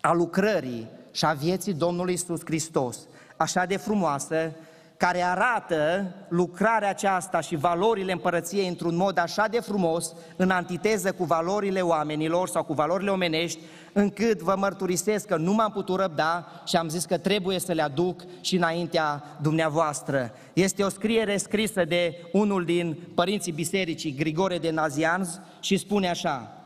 a 0.00 0.12
lucrării 0.12 0.88
și 1.10 1.24
a 1.24 1.32
vieții 1.32 1.74
Domnului 1.74 2.12
Isus 2.12 2.40
Hristos, 2.44 2.98
așa 3.36 3.64
de 3.64 3.76
frumoasă, 3.76 4.52
care 4.96 5.22
arată 5.22 6.14
lucrarea 6.28 6.88
aceasta 6.88 7.40
și 7.40 7.56
valorile 7.56 8.12
împărăției 8.12 8.68
într-un 8.68 8.96
mod 8.96 9.18
așa 9.18 9.46
de 9.50 9.60
frumos, 9.60 10.14
în 10.36 10.50
antiteză 10.50 11.12
cu 11.12 11.24
valorile 11.24 11.80
oamenilor 11.80 12.48
sau 12.48 12.64
cu 12.64 12.72
valorile 12.72 13.10
omenești, 13.10 13.58
încât 13.92 14.40
vă 14.40 14.54
mărturisesc 14.58 15.26
că 15.26 15.36
nu 15.36 15.52
m-am 15.52 15.70
putut 15.70 16.00
răbda 16.00 16.46
și 16.66 16.76
am 16.76 16.88
zis 16.88 17.04
că 17.04 17.18
trebuie 17.18 17.58
să 17.58 17.72
le 17.72 17.82
aduc 17.82 18.20
și 18.40 18.56
înaintea 18.56 19.24
dumneavoastră. 19.40 20.32
Este 20.52 20.82
o 20.82 20.88
scriere 20.88 21.36
scrisă 21.36 21.84
de 21.84 22.16
unul 22.32 22.64
din 22.64 22.98
părinții 23.14 23.52
bisericii, 23.52 24.14
Grigore 24.14 24.58
de 24.58 24.70
Nazianz, 24.70 25.40
și 25.60 25.76
spune 25.76 26.08
așa, 26.08 26.61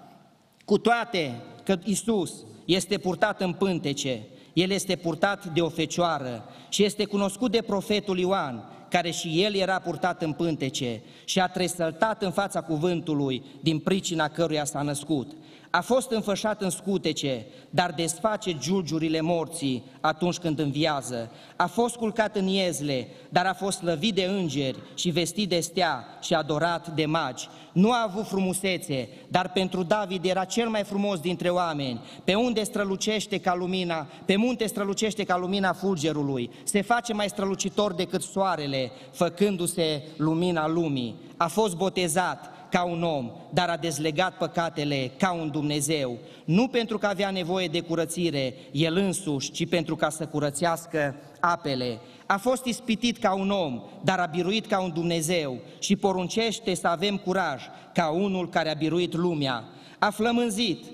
cu 0.66 0.79
toate 0.79 1.42
că 1.64 1.79
Isus 1.85 2.33
este 2.64 2.98
purtat 2.98 3.40
în 3.40 3.52
pântece, 3.52 4.22
el 4.52 4.70
este 4.70 4.96
purtat 4.96 5.46
de 5.46 5.61
o 5.61 5.68
fecioară 5.68 6.44
și 6.68 6.85
este 6.85 7.05
cunoscut 7.05 7.50
de 7.50 7.62
profetul 7.62 8.18
Ioan, 8.18 8.64
care 8.88 9.11
și 9.11 9.42
el 9.42 9.55
era 9.55 9.79
purtat 9.79 10.22
în 10.22 10.33
pântece 10.33 11.02
și 11.24 11.40
a 11.40 11.46
tresăltat 11.46 12.22
în 12.22 12.31
fața 12.31 12.61
cuvântului 12.61 13.42
din 13.61 13.79
pricina 13.79 14.29
căruia 14.29 14.64
s-a 14.64 14.83
născut. 14.83 15.33
A 15.70 15.81
fost 15.81 16.11
înfășat 16.11 16.62
în 16.62 16.70
scutece, 16.70 17.46
dar 17.70 17.92
desface 17.92 18.57
giulgiurile 18.59 19.20
morții 19.20 19.85
atunci 20.00 20.38
când 20.38 20.59
înviază. 20.59 21.31
A 21.57 21.66
fost 21.66 21.96
culcat 21.96 22.37
în 22.37 22.46
iezle, 22.46 23.09
dar 23.29 23.46
a 23.46 23.55
fost 23.55 23.79
slăvit 23.79 24.14
de 24.14 24.24
îngeri 24.24 24.79
și 24.94 25.11
vestit 25.11 25.48
de 25.48 25.61
stea 25.61 26.05
și 26.20 26.35
adorat 26.35 26.88
de 26.94 27.07
magi. 27.07 27.48
Nu 27.72 27.92
a 27.92 28.02
avut 28.09 28.26
frumusețe, 28.26 29.09
dar 29.29 29.50
pentru 29.52 29.83
David 29.83 30.24
era 30.24 30.44
cel 30.44 30.68
mai 30.68 30.83
frumos 30.83 31.20
dintre 31.20 31.48
oameni. 31.48 32.00
Pe 32.24 32.35
unde 32.35 32.62
strălucește 32.62 33.40
ca 33.40 33.55
lumina, 33.55 34.07
pe 34.24 34.37
munte 34.37 34.66
strălucește 34.66 35.24
ca 35.24 35.37
lumina 35.37 35.72
fulgerului. 35.72 36.50
Se 36.64 36.83
face 36.83 37.12
mai 37.12 37.29
strălucitor 37.29 37.94
decât 37.94 38.22
soarele, 38.22 38.90
făcându-se 39.12 40.02
lumina 40.16 40.68
lumii. 40.68 41.14
A 41.37 41.46
fost 41.46 41.76
botezat, 41.76 42.56
ca 42.77 42.85
un 42.85 43.03
om, 43.03 43.31
dar 43.51 43.69
a 43.69 43.77
dezlegat 43.77 44.37
păcatele 44.37 45.11
ca 45.19 45.33
un 45.33 45.51
Dumnezeu, 45.51 46.19
nu 46.45 46.69
pentru 46.69 46.99
că 46.99 47.07
avea 47.07 47.31
nevoie 47.31 47.69
de 47.69 47.81
curățire 47.81 48.55
el 48.73 48.97
însuși, 48.97 49.51
ci 49.51 49.69
pentru 49.69 49.97
ca 49.97 50.11
să 50.11 50.27
curățească 50.27 51.15
apele. 51.41 51.99
A 52.27 52.37
fost 52.37 52.65
ispitit 52.65 53.19
ca 53.19 53.35
un 53.35 53.51
om, 53.51 53.83
dar 54.05 54.19
a 54.19 54.27
biruit 54.27 54.67
ca 54.67 54.81
un 54.81 54.93
Dumnezeu 54.95 55.59
și 55.79 55.97
poruncește 55.97 56.75
să 56.75 56.89
avem 56.89 57.17
curaj 57.17 57.62
ca 57.95 58.09
unul 58.09 58.49
care 58.49 58.71
a 58.71 58.75
biruit 58.75 59.15
lumea. 59.15 59.65
A 59.99 60.11
flămânzit, 60.11 60.85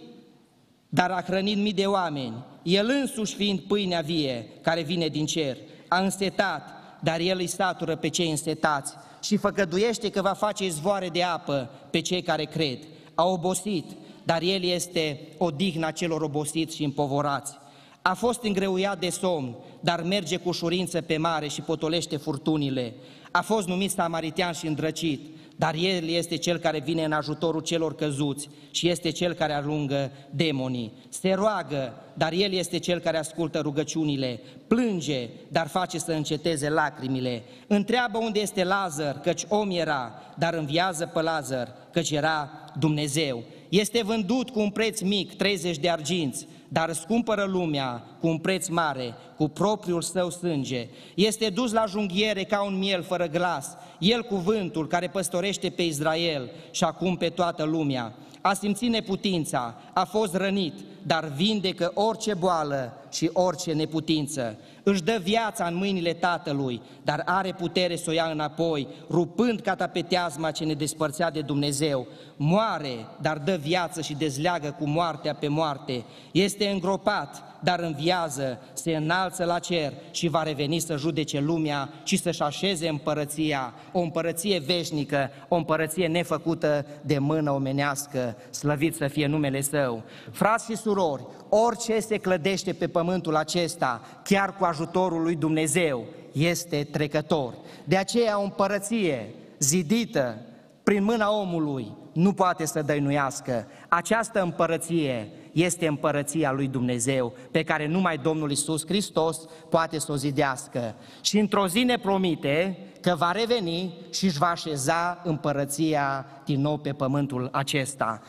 dar 0.89 1.11
a 1.11 1.23
hrănit 1.27 1.57
mii 1.57 1.73
de 1.73 1.87
oameni, 1.87 2.45
el 2.63 2.89
însuși 3.01 3.35
fiind 3.35 3.61
pâinea 3.61 4.01
vie 4.01 4.47
care 4.61 4.83
vine 4.83 5.07
din 5.07 5.27
cer. 5.27 5.57
A 5.89 6.01
însetat, 6.01 6.82
dar 7.03 7.21
el 7.21 7.39
îi 7.39 7.47
satură 7.47 7.97
pe 7.97 8.09
cei 8.09 8.31
însetați 8.31 8.95
și 9.23 9.37
făgăduiește 9.37 10.11
că 10.11 10.23
va 10.23 10.33
face 10.33 10.65
izvoare 10.65 11.09
de 11.09 11.23
apă 11.23 11.71
pe 11.91 12.01
cei 12.01 12.23
care 12.23 12.45
cred. 12.45 12.79
A 13.15 13.25
obosit, 13.25 13.85
dar 14.25 14.43
El 14.43 14.63
este 14.63 15.21
odihna 15.39 15.91
celor 15.91 16.23
obosiți 16.23 16.77
și 16.77 16.85
împovorați. 16.85 17.61
A 18.03 18.15
fost 18.15 18.43
îngreuiat 18.43 18.99
de 18.99 19.09
somn, 19.09 19.57
dar 19.81 20.03
merge 20.03 20.37
cu 20.37 20.49
ușurință 20.49 21.01
pe 21.01 21.17
mare 21.17 21.49
și 21.49 21.61
potolește 21.61 22.17
furtunile. 22.17 22.95
A 23.31 23.43
fost 23.43 23.67
numit 23.67 23.91
samaritean 23.91 24.53
și 24.53 24.67
îndrăcit, 24.67 25.21
dar 25.63 25.75
El 25.75 26.09
este 26.09 26.37
Cel 26.37 26.59
care 26.59 26.81
vine 26.81 27.05
în 27.05 27.13
ajutorul 27.13 27.61
celor 27.61 27.95
căzuți 27.95 28.49
și 28.71 28.89
este 28.89 29.11
Cel 29.11 29.33
care 29.33 29.53
alungă 29.53 30.11
demonii. 30.31 30.93
Se 31.09 31.33
roagă, 31.33 31.95
dar 32.15 32.33
El 32.33 32.53
este 32.53 32.79
Cel 32.79 32.99
care 32.99 33.19
ascultă 33.19 33.59
rugăciunile. 33.59 34.41
Plânge, 34.67 35.29
dar 35.49 35.69
face 35.69 35.99
să 35.99 36.13
înceteze 36.13 36.69
lacrimile. 36.69 37.43
Întreabă 37.67 38.19
unde 38.19 38.41
este 38.41 38.65
Lazar, 38.65 39.21
căci 39.21 39.45
om 39.49 39.71
era, 39.71 40.13
dar 40.39 40.55
înviază 40.55 41.07
pe 41.07 41.21
Lazar, 41.23 41.75
căci 41.93 42.11
era 42.11 42.51
Dumnezeu. 42.79 43.43
Este 43.69 44.03
vândut 44.03 44.51
cu 44.51 44.61
un 44.61 44.71
preț 44.71 45.01
mic, 45.01 45.37
30 45.37 45.79
de 45.79 45.91
arginți, 45.91 46.47
dar 46.73 46.93
scumpără 46.93 47.45
lumea 47.49 48.05
cu 48.21 48.27
un 48.27 48.39
preț 48.39 48.69
mare, 48.69 49.15
cu 49.37 49.49
propriul 49.49 50.03
său 50.03 50.31
sânge. 50.31 50.89
Este 51.15 51.49
dus 51.49 51.73
la 51.73 51.85
junghiere 51.87 52.45
ca 52.45 52.63
un 52.63 52.79
miel 52.79 53.03
fără 53.03 53.27
glas, 53.27 53.77
el 53.99 54.23
cuvântul 54.23 54.87
care 54.87 55.09
păstorește 55.09 55.69
pe 55.71 55.83
Israel 55.83 56.51
și 56.71 56.85
acum 56.85 57.17
pe 57.17 57.29
toată 57.29 57.63
lumea. 57.63 58.15
A 58.41 58.53
simțit 58.53 58.91
neputința, 58.91 59.75
a 59.93 60.05
fost 60.05 60.35
rănit, 60.35 60.75
dar 61.03 61.33
vindecă 61.37 61.93
orice 61.95 62.35
boală 62.35 62.93
și 63.13 63.31
orice 63.33 63.73
neputință. 63.73 64.57
Își 64.83 65.03
dă 65.03 65.19
viața 65.23 65.67
în 65.67 65.75
mâinile 65.75 66.13
Tatălui, 66.13 66.83
dar 67.03 67.23
are 67.25 67.53
putere 67.53 67.97
să 67.97 68.11
o 68.11 68.13
ia 68.13 68.25
înapoi, 68.25 68.89
rupând 69.11 69.61
catapeteazma 69.61 70.51
ce 70.51 70.65
ne 70.65 70.75
despărțea 70.75 71.31
de 71.31 71.41
Dumnezeu. 71.41 72.07
Moare, 72.37 73.07
dar 73.21 73.39
dă 73.39 73.57
viață 73.57 74.01
și 74.01 74.15
dezleagă 74.15 74.77
cu 74.79 74.89
moartea 74.89 75.35
pe 75.35 75.49
moarte. 75.49 76.05
Este 76.33 76.69
îngropat, 76.69 77.52
dar 77.63 77.81
înviază, 77.81 78.59
se 78.73 78.97
înalță 78.97 79.45
la 79.45 79.59
cer 79.59 79.93
și 80.11 80.29
va 80.29 80.43
reveni 80.43 80.79
să 80.79 80.97
judece 80.97 81.41
lumea 81.41 81.89
și 82.03 82.17
să-și 82.17 82.43
așeze 82.43 82.89
împărăția, 82.89 83.75
o 83.93 84.01
împărăție 84.01 84.59
veșnică, 84.59 85.31
o 85.49 85.57
împărăție 85.57 86.07
nefăcută 86.07 86.87
de 87.03 87.19
mână 87.19 87.51
omenească, 87.51 88.37
slăvit 88.51 88.95
să 88.95 89.07
fie 89.07 89.27
numele 89.27 89.61
Său. 89.61 90.03
Frați 90.31 90.65
și 90.71 90.77
surori, 90.77 91.27
orice 91.49 92.01
se 92.01 92.17
clădește 92.17 92.73
pe 92.73 92.89
pământul 92.89 93.37
acesta, 93.37 94.01
chiar 94.25 94.57
cu 94.57 94.65
ajutorul 94.65 95.23
lui 95.23 95.37
Dumnezeu, 95.37 96.05
este 96.33 96.89
trecător. 96.91 97.55
De 97.85 97.97
aceea 97.97 98.41
o 98.41 98.43
împărăție 98.43 99.35
zidită 99.59 100.37
prin 100.83 101.05
mâna 101.05 101.41
omului 101.41 101.93
nu 102.13 102.33
poate 102.33 102.67
să 102.67 102.83
dăinuiască. 102.83 103.67
Această 103.89 104.43
împărăție 104.43 105.29
este 105.53 105.87
împărăția 105.87 106.53
lui 106.53 106.69
Dumnezeu, 106.69 107.33
pe 107.51 107.63
care 107.63 107.87
numai 107.87 108.19
Domnul 108.19 108.51
Isus 108.51 108.87
Hristos 108.87 109.39
poate 109.69 109.99
să 109.99 110.13
o 110.13 110.17
zidească. 110.17 110.95
Și 111.21 111.39
într-o 111.39 111.67
zi 111.67 111.83
ne 111.83 111.99
promite 111.99 112.79
că 113.01 113.15
va 113.19 113.31
reveni 113.31 113.95
și 114.11 114.25
își 114.25 114.39
va 114.39 114.51
așeza 114.51 115.21
împărăția 115.25 116.27
din 116.45 116.61
nou 116.61 116.77
pe 116.77 116.93
pământul 116.93 117.49
acesta. 117.53 118.23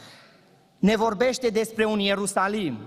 Ne 0.80 0.96
vorbește 0.96 1.48
despre 1.48 1.86
un 1.86 2.00
Ierusalim, 2.00 2.78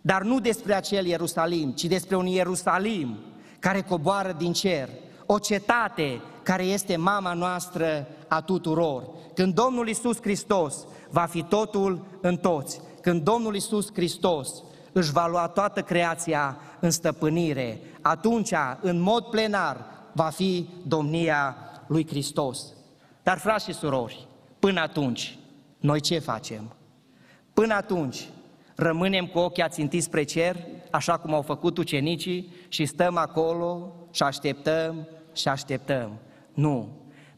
dar 0.00 0.22
nu 0.22 0.40
despre 0.40 0.74
acel 0.74 1.06
Ierusalim, 1.06 1.70
ci 1.70 1.84
despre 1.84 2.16
un 2.16 2.26
Ierusalim 2.26 3.16
care 3.58 3.80
coboară 3.80 4.34
din 4.38 4.52
cer, 4.52 4.88
o 5.26 5.38
cetate 5.38 6.20
care 6.42 6.62
este 6.62 6.96
mama 6.96 7.32
noastră 7.32 8.06
a 8.28 8.40
tuturor. 8.40 9.02
Când 9.34 9.54
Domnul 9.54 9.88
Isus 9.88 10.20
Hristos 10.20 10.74
va 11.10 11.24
fi 11.24 11.42
totul 11.42 12.06
în 12.20 12.36
toți, 12.36 12.80
când 13.06 13.22
Domnul 13.22 13.54
Isus 13.54 13.92
Hristos 13.92 14.62
își 14.92 15.12
va 15.12 15.26
lua 15.26 15.48
toată 15.48 15.82
creația 15.82 16.56
în 16.80 16.90
stăpânire, 16.90 17.80
atunci, 18.00 18.52
în 18.80 19.00
mod 19.00 19.24
plenar, 19.24 19.84
va 20.12 20.28
fi 20.28 20.68
domnia 20.86 21.56
lui 21.86 22.06
Hristos. 22.06 22.62
Dar, 23.22 23.38
frați 23.38 23.64
și 23.64 23.72
surori, 23.72 24.28
până 24.58 24.80
atunci, 24.80 25.38
noi 25.78 26.00
ce 26.00 26.18
facem? 26.18 26.74
Până 27.52 27.74
atunci, 27.74 28.28
Rămânem 28.74 29.26
cu 29.26 29.38
ochii 29.38 29.62
ațintiți 29.62 30.04
spre 30.04 30.22
cer, 30.22 30.56
așa 30.90 31.18
cum 31.18 31.34
au 31.34 31.42
făcut 31.42 31.78
ucenicii, 31.78 32.52
și 32.68 32.86
stăm 32.86 33.16
acolo 33.16 33.92
și 34.10 34.22
așteptăm 34.22 35.08
și 35.34 35.48
așteptăm. 35.48 36.10
Nu, 36.54 36.88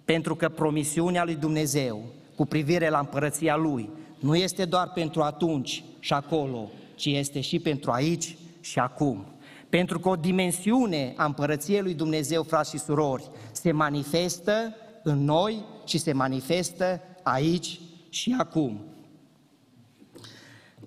pentru 0.04 0.34
că 0.34 0.48
promisiunea 0.48 1.24
lui 1.24 1.34
Dumnezeu 1.34 2.02
cu 2.36 2.46
privire 2.46 2.88
la 2.88 2.98
împărăția 2.98 3.56
Lui 3.56 3.90
nu 4.18 4.36
este 4.36 4.64
doar 4.64 4.90
pentru 4.90 5.22
atunci 5.22 5.84
și 5.98 6.12
acolo, 6.12 6.70
ci 6.94 7.04
este 7.04 7.40
și 7.40 7.58
pentru 7.58 7.90
aici 7.90 8.36
și 8.60 8.78
acum. 8.78 9.24
Pentru 9.68 9.98
că 9.98 10.08
o 10.08 10.16
dimensiune 10.16 11.14
a 11.16 11.24
împărăției 11.24 11.82
lui 11.82 11.94
Dumnezeu, 11.94 12.42
frați 12.42 12.70
și 12.70 12.78
surori, 12.78 13.30
se 13.52 13.72
manifestă 13.72 14.74
în 15.02 15.24
noi 15.24 15.64
și 15.86 15.98
se 15.98 16.12
manifestă 16.12 17.00
aici 17.22 17.80
și 18.08 18.34
acum. 18.38 18.80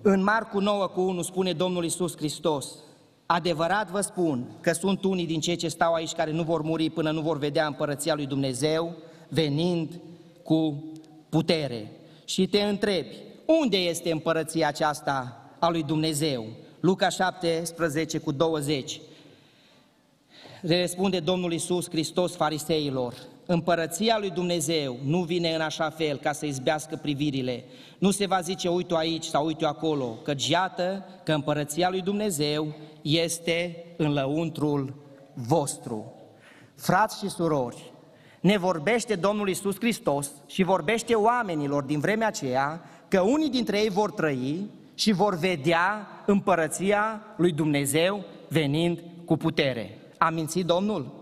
În 0.02 0.22
Marcu 0.22 0.58
9 0.58 0.86
cu 0.86 1.00
1 1.00 1.22
spune 1.22 1.52
Domnul 1.52 1.84
Isus 1.84 2.16
Hristos, 2.16 2.66
Adevărat 3.26 3.90
vă 3.90 4.00
spun 4.00 4.46
că 4.60 4.72
sunt 4.72 5.04
unii 5.04 5.26
din 5.26 5.40
cei 5.40 5.56
ce 5.56 5.68
stau 5.68 5.92
aici 5.92 6.12
care 6.12 6.32
nu 6.32 6.42
vor 6.42 6.62
muri 6.62 6.90
până 6.90 7.10
nu 7.10 7.20
vor 7.20 7.38
vedea 7.38 7.66
împărăția 7.66 8.14
lui 8.14 8.26
Dumnezeu 8.26 8.96
venind 9.28 10.00
cu 10.42 10.84
putere. 11.28 11.90
Și 12.32 12.46
te 12.46 12.62
întrebi, 12.62 13.16
unde 13.46 13.76
este 13.76 14.10
împărăția 14.10 14.68
aceasta 14.68 15.46
a 15.58 15.68
lui 15.68 15.82
Dumnezeu? 15.82 16.46
Luca 16.80 17.08
17 17.08 18.18
cu 18.18 18.32
20. 18.32 19.00
Le 20.60 20.80
răspunde 20.80 21.20
Domnul 21.20 21.52
Isus 21.52 21.88
Hristos 21.88 22.36
fariseilor, 22.36 23.14
împărăția 23.46 24.18
lui 24.18 24.30
Dumnezeu 24.30 24.96
nu 25.04 25.22
vine 25.22 25.54
în 25.54 25.60
așa 25.60 25.90
fel 25.90 26.16
ca 26.16 26.32
să 26.32 26.46
izbească 26.46 26.96
privirile. 26.96 27.64
Nu 27.98 28.10
se 28.10 28.26
va 28.26 28.40
zice 28.40 28.68
uite 28.68 28.94
aici 28.96 29.24
sau 29.24 29.46
uite 29.46 29.64
acolo, 29.64 30.06
că 30.06 30.34
iată 30.48 31.06
că 31.24 31.32
împărăția 31.32 31.90
lui 31.90 32.00
Dumnezeu 32.00 32.74
este 33.02 33.84
în 33.96 34.12
lăuntrul 34.12 34.94
vostru. 35.34 36.12
Frați 36.74 37.18
și 37.18 37.30
surori, 37.30 37.91
ne 38.42 38.58
vorbește 38.58 39.14
Domnul 39.14 39.48
Isus 39.48 39.76
Hristos 39.78 40.30
și 40.46 40.62
vorbește 40.62 41.14
oamenilor 41.14 41.82
din 41.82 42.00
vremea 42.00 42.26
aceea 42.26 42.84
că 43.08 43.20
unii 43.20 43.50
dintre 43.50 43.78
ei 43.78 43.88
vor 43.88 44.10
trăi 44.10 44.70
și 44.94 45.12
vor 45.12 45.36
vedea 45.38 46.06
împărăția 46.26 47.22
lui 47.36 47.52
Dumnezeu 47.52 48.24
venind 48.48 49.02
cu 49.24 49.36
putere. 49.36 49.98
A 50.18 50.30
mințit 50.30 50.66
Domnul? 50.66 51.12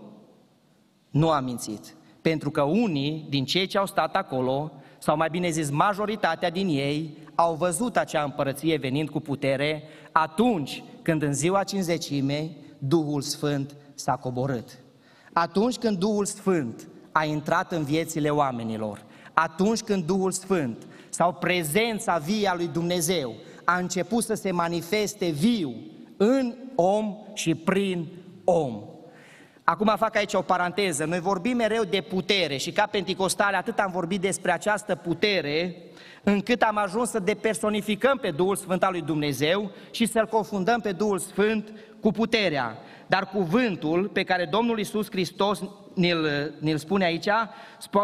Nu 1.09 1.29
a 1.29 1.39
mințit. 1.39 1.95
Pentru 2.21 2.51
că 2.51 2.61
unii 2.61 3.25
din 3.29 3.45
cei 3.45 3.67
ce 3.67 3.77
au 3.77 3.85
stat 3.85 4.15
acolo, 4.15 4.71
sau 4.97 5.17
mai 5.17 5.29
bine 5.29 5.49
zis 5.49 5.69
majoritatea 5.69 6.49
din 6.49 6.67
ei, 6.67 7.17
au 7.35 7.53
văzut 7.53 7.97
acea 7.97 8.23
împărăție 8.23 8.77
venind 8.77 9.09
cu 9.09 9.19
putere 9.19 9.83
atunci 10.11 10.83
când 11.01 11.21
în 11.21 11.33
ziua 11.33 11.63
cinzecimei 11.63 12.57
Duhul 12.77 13.21
Sfânt 13.21 13.75
s-a 13.93 14.15
coborât. 14.15 14.79
Atunci 15.33 15.77
când 15.77 15.97
Duhul 15.97 16.25
Sfânt 16.25 16.87
a 17.11 17.25
intrat 17.25 17.71
în 17.71 17.83
viețile 17.83 18.29
oamenilor, 18.29 19.03
atunci 19.33 19.81
când 19.81 20.03
Duhul 20.03 20.31
Sfânt 20.31 20.87
sau 21.09 21.33
prezența 21.33 22.17
vie 22.17 22.47
a 22.47 22.55
lui 22.55 22.67
Dumnezeu 22.67 23.35
a 23.63 23.77
început 23.77 24.23
să 24.23 24.33
se 24.33 24.51
manifeste 24.51 25.29
viu 25.29 25.75
în 26.17 26.55
om 26.75 27.15
și 27.33 27.55
prin 27.55 28.07
om. 28.43 28.83
Acum 29.63 29.93
fac 29.97 30.15
aici 30.15 30.33
o 30.33 30.41
paranteză. 30.41 31.05
Noi 31.05 31.19
vorbim 31.19 31.55
mereu 31.55 31.83
de 31.83 32.01
putere 32.01 32.57
și 32.57 32.71
ca 32.71 32.85
penticostale 32.85 33.57
atât 33.57 33.79
am 33.79 33.91
vorbit 33.91 34.21
despre 34.21 34.51
această 34.51 34.95
putere 34.95 35.75
încât 36.23 36.61
am 36.61 36.77
ajuns 36.77 37.09
să 37.09 37.19
depersonificăm 37.19 38.17
pe 38.17 38.31
Duhul 38.31 38.55
Sfânt 38.55 38.83
al 38.83 38.91
lui 38.91 39.01
Dumnezeu 39.01 39.71
și 39.91 40.05
să-L 40.05 40.27
confundăm 40.27 40.79
pe 40.79 40.91
Duhul 40.91 41.19
Sfânt 41.19 41.71
cu 42.01 42.11
puterea. 42.11 42.77
Dar 43.11 43.27
cuvântul 43.27 44.07
pe 44.07 44.23
care 44.23 44.45
Domnul 44.45 44.79
Isus 44.79 45.09
Hristos 45.09 45.61
ne-l, 45.93 46.53
ne 46.59 46.75
spune 46.75 47.05
aici, 47.05 47.27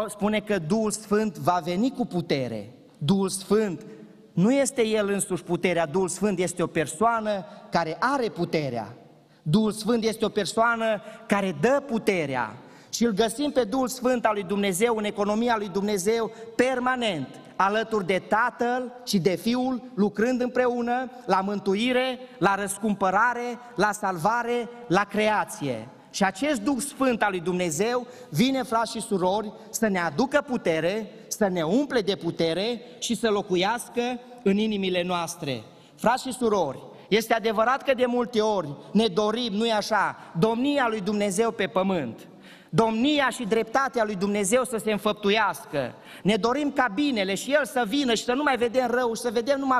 spune 0.06 0.40
că 0.40 0.58
Duhul 0.58 0.90
Sfânt 0.90 1.38
va 1.38 1.60
veni 1.64 1.90
cu 1.90 2.06
putere. 2.06 2.72
Duhul 2.98 3.28
Sfânt 3.28 3.86
nu 4.32 4.52
este 4.52 4.86
El 4.86 5.08
însuși 5.08 5.42
puterea, 5.42 5.86
Duhul 5.86 6.08
Sfânt 6.08 6.38
este 6.38 6.62
o 6.62 6.66
persoană 6.66 7.44
care 7.70 7.96
are 8.00 8.28
puterea. 8.28 8.96
Duhul 9.42 9.72
Sfânt 9.72 10.04
este 10.04 10.24
o 10.24 10.28
persoană 10.28 11.02
care 11.26 11.56
dă 11.60 11.82
puterea 11.86 12.56
și 12.92 13.04
îl 13.04 13.12
găsim 13.12 13.50
pe 13.50 13.64
Duhul 13.64 13.88
Sfânt 13.88 14.24
al 14.24 14.34
lui 14.34 14.44
Dumnezeu 14.44 14.96
în 14.96 15.04
economia 15.04 15.54
lui 15.58 15.68
Dumnezeu 15.68 16.30
permanent, 16.56 17.28
alături 17.58 18.06
de 18.06 18.22
Tatăl 18.28 18.92
și 19.06 19.18
de 19.18 19.34
Fiul, 19.34 19.82
lucrând 19.94 20.40
împreună 20.40 21.10
la 21.26 21.40
mântuire, 21.40 22.18
la 22.38 22.54
răscumpărare, 22.54 23.58
la 23.74 23.92
salvare, 23.92 24.68
la 24.88 25.04
creație. 25.04 25.88
Și 26.10 26.24
acest 26.24 26.60
Duh 26.60 26.76
Sfânt 26.78 27.22
al 27.22 27.30
lui 27.30 27.40
Dumnezeu 27.40 28.06
vine, 28.28 28.62
frați 28.62 28.92
și 28.92 29.00
surori, 29.00 29.52
să 29.70 29.88
ne 29.88 29.98
aducă 29.98 30.44
putere, 30.46 31.10
să 31.28 31.48
ne 31.48 31.62
umple 31.62 32.00
de 32.00 32.16
putere 32.16 32.80
și 32.98 33.14
să 33.14 33.30
locuiască 33.30 34.02
în 34.42 34.56
inimile 34.56 35.02
noastre. 35.02 35.62
Frați 35.94 36.22
și 36.26 36.32
surori, 36.32 36.78
este 37.08 37.34
adevărat 37.34 37.82
că 37.82 37.94
de 37.94 38.06
multe 38.06 38.40
ori 38.40 38.68
ne 38.92 39.06
dorim, 39.06 39.52
nu-i 39.52 39.70
așa, 39.70 40.16
domnia 40.38 40.86
lui 40.88 41.00
Dumnezeu 41.00 41.50
pe 41.50 41.66
pământ. 41.66 42.28
Domnia 42.70 43.30
și 43.30 43.44
dreptatea 43.44 44.04
lui 44.04 44.14
Dumnezeu 44.14 44.64
să 44.64 44.76
se 44.76 44.92
înfăptuiască. 44.92 45.94
Ne 46.22 46.36
dorim 46.36 46.72
ca 46.72 46.88
binele 46.94 47.34
și 47.34 47.52
El 47.52 47.64
să 47.64 47.84
vină 47.86 48.14
și 48.14 48.24
să 48.24 48.32
nu 48.32 48.42
mai 48.42 48.56
vedem 48.56 48.86
rău 48.90 49.14
și 49.14 49.20
să 49.20 49.30
vedem 49.30 49.58
numai 49.58 49.78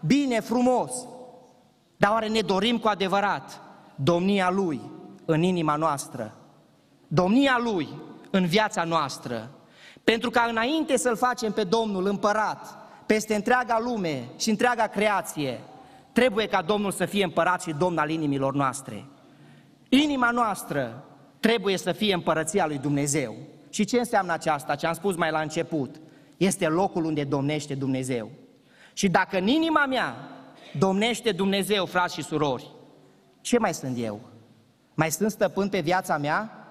bine, 0.00 0.40
frumos. 0.40 0.92
Dar 1.96 2.10
oare 2.10 2.28
ne 2.28 2.40
dorim 2.40 2.78
cu 2.78 2.88
adevărat 2.88 3.60
domnia 3.94 4.50
Lui 4.50 4.80
în 5.24 5.42
inima 5.42 5.76
noastră? 5.76 6.34
Domnia 7.08 7.58
Lui 7.62 7.88
în 8.30 8.46
viața 8.46 8.84
noastră? 8.84 9.50
Pentru 10.04 10.30
ca 10.30 10.46
înainte 10.50 10.96
să-L 10.96 11.16
facem 11.16 11.52
pe 11.52 11.64
Domnul 11.64 12.06
împărat 12.06 12.76
peste 13.06 13.34
întreaga 13.34 13.80
lume 13.84 14.28
și 14.36 14.50
întreaga 14.50 14.86
creație, 14.86 15.60
Trebuie 16.18 16.46
ca 16.46 16.62
Domnul 16.62 16.90
să 16.90 17.04
fie 17.04 17.24
împărat 17.24 17.62
și 17.62 17.74
Domn 17.78 17.98
al 17.98 18.10
inimilor 18.10 18.54
noastre. 18.54 19.04
Inima 19.88 20.30
noastră 20.30 21.04
trebuie 21.40 21.76
să 21.76 21.92
fie 21.92 22.14
împărăția 22.14 22.66
lui 22.66 22.78
Dumnezeu. 22.78 23.34
Și 23.70 23.84
ce 23.84 23.98
înseamnă 23.98 24.32
aceasta? 24.32 24.74
Ce 24.74 24.86
am 24.86 24.94
spus 24.94 25.16
mai 25.16 25.30
la 25.30 25.40
început. 25.40 26.00
Este 26.36 26.66
locul 26.66 27.04
unde 27.04 27.24
domnește 27.24 27.74
Dumnezeu. 27.74 28.30
Și 28.92 29.08
dacă 29.08 29.38
în 29.38 29.46
inima 29.46 29.86
mea 29.86 30.16
domnește 30.78 31.32
Dumnezeu, 31.32 31.86
frați 31.86 32.14
și 32.14 32.22
surori, 32.22 32.70
ce 33.40 33.58
mai 33.58 33.74
sunt 33.74 33.96
eu? 33.98 34.20
Mai 34.94 35.10
sunt 35.10 35.30
stăpân 35.30 35.68
pe 35.68 35.80
viața 35.80 36.18
mea? 36.18 36.66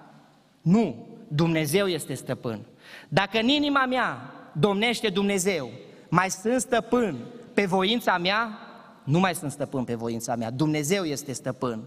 Nu, 0.62 1.06
Dumnezeu 1.28 1.86
este 1.86 2.14
stăpân. 2.14 2.60
Dacă 3.08 3.38
în 3.38 3.48
inima 3.48 3.86
mea 3.86 4.32
domnește 4.52 5.08
Dumnezeu, 5.08 5.70
mai 6.08 6.30
sunt 6.30 6.60
stăpân 6.60 7.16
pe 7.54 7.64
voința 7.64 8.18
mea? 8.18 8.58
Nu 9.04 9.18
mai 9.18 9.34
sunt 9.34 9.50
stăpân 9.50 9.84
pe 9.84 9.94
voința 9.94 10.36
mea, 10.36 10.50
Dumnezeu 10.50 11.04
este 11.04 11.32
stăpân. 11.32 11.84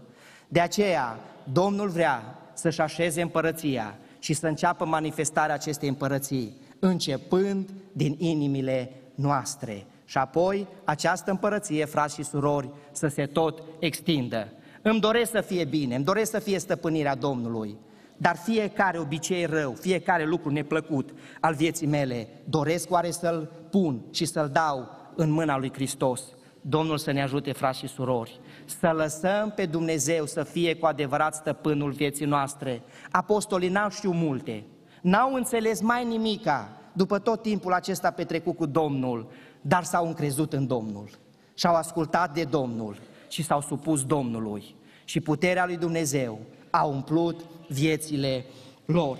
De 0.48 0.60
aceea, 0.60 1.18
Domnul 1.52 1.88
vrea 1.88 2.41
să-și 2.54 2.80
așeze 2.80 3.22
împărăția 3.22 3.98
și 4.18 4.32
să 4.32 4.46
înceapă 4.46 4.84
manifestarea 4.84 5.54
acestei 5.54 5.88
împărății, 5.88 6.56
începând 6.78 7.70
din 7.92 8.16
inimile 8.18 8.92
noastre. 9.14 9.86
Și 10.04 10.18
apoi 10.18 10.66
această 10.84 11.30
împărăție, 11.30 11.84
frați 11.84 12.14
și 12.14 12.22
surori, 12.22 12.70
să 12.92 13.08
se 13.08 13.26
tot 13.26 13.62
extindă. 13.78 14.52
Îmi 14.82 15.00
doresc 15.00 15.30
să 15.30 15.40
fie 15.40 15.64
bine, 15.64 15.94
îmi 15.94 16.04
doresc 16.04 16.30
să 16.30 16.38
fie 16.38 16.58
stăpânirea 16.58 17.14
Domnului, 17.14 17.76
dar 18.16 18.36
fiecare 18.36 18.98
obicei 18.98 19.44
rău, 19.44 19.72
fiecare 19.72 20.24
lucru 20.24 20.50
neplăcut 20.50 21.10
al 21.40 21.54
vieții 21.54 21.86
mele, 21.86 22.28
doresc 22.44 22.90
oare 22.90 23.10
să-l 23.10 23.52
pun 23.70 24.00
și 24.10 24.24
să-l 24.24 24.48
dau 24.48 24.88
în 25.14 25.30
mâna 25.30 25.58
lui 25.58 25.72
Hristos. 25.72 26.22
Domnul 26.64 26.98
să 26.98 27.10
ne 27.10 27.22
ajute, 27.22 27.52
frați 27.52 27.78
și 27.78 27.86
surori, 27.86 28.40
să 28.64 28.92
lăsăm 28.96 29.52
pe 29.56 29.66
Dumnezeu 29.66 30.26
să 30.26 30.42
fie 30.42 30.76
cu 30.76 30.86
adevărat 30.86 31.34
stăpânul 31.34 31.90
vieții 31.90 32.26
noastre. 32.26 32.82
Apostolii 33.10 33.68
n-au 33.68 33.90
știut 33.90 34.14
multe, 34.14 34.64
n-au 35.00 35.34
înțeles 35.34 35.80
mai 35.80 36.04
nimica 36.04 36.68
după 36.92 37.18
tot 37.18 37.42
timpul 37.42 37.72
acesta 37.72 38.10
petrecut 38.10 38.56
cu 38.56 38.66
Domnul, 38.66 39.30
dar 39.60 39.82
s-au 39.82 40.06
încrezut 40.06 40.52
în 40.52 40.66
Domnul 40.66 41.08
și 41.54 41.66
au 41.66 41.74
ascultat 41.74 42.34
de 42.34 42.44
Domnul 42.44 42.96
și 43.28 43.42
s-au 43.42 43.60
supus 43.60 44.04
Domnului. 44.04 44.74
Și 45.04 45.20
puterea 45.20 45.66
lui 45.66 45.76
Dumnezeu 45.76 46.38
a 46.70 46.84
umplut 46.84 47.40
viețile 47.68 48.44
lor. 48.84 49.18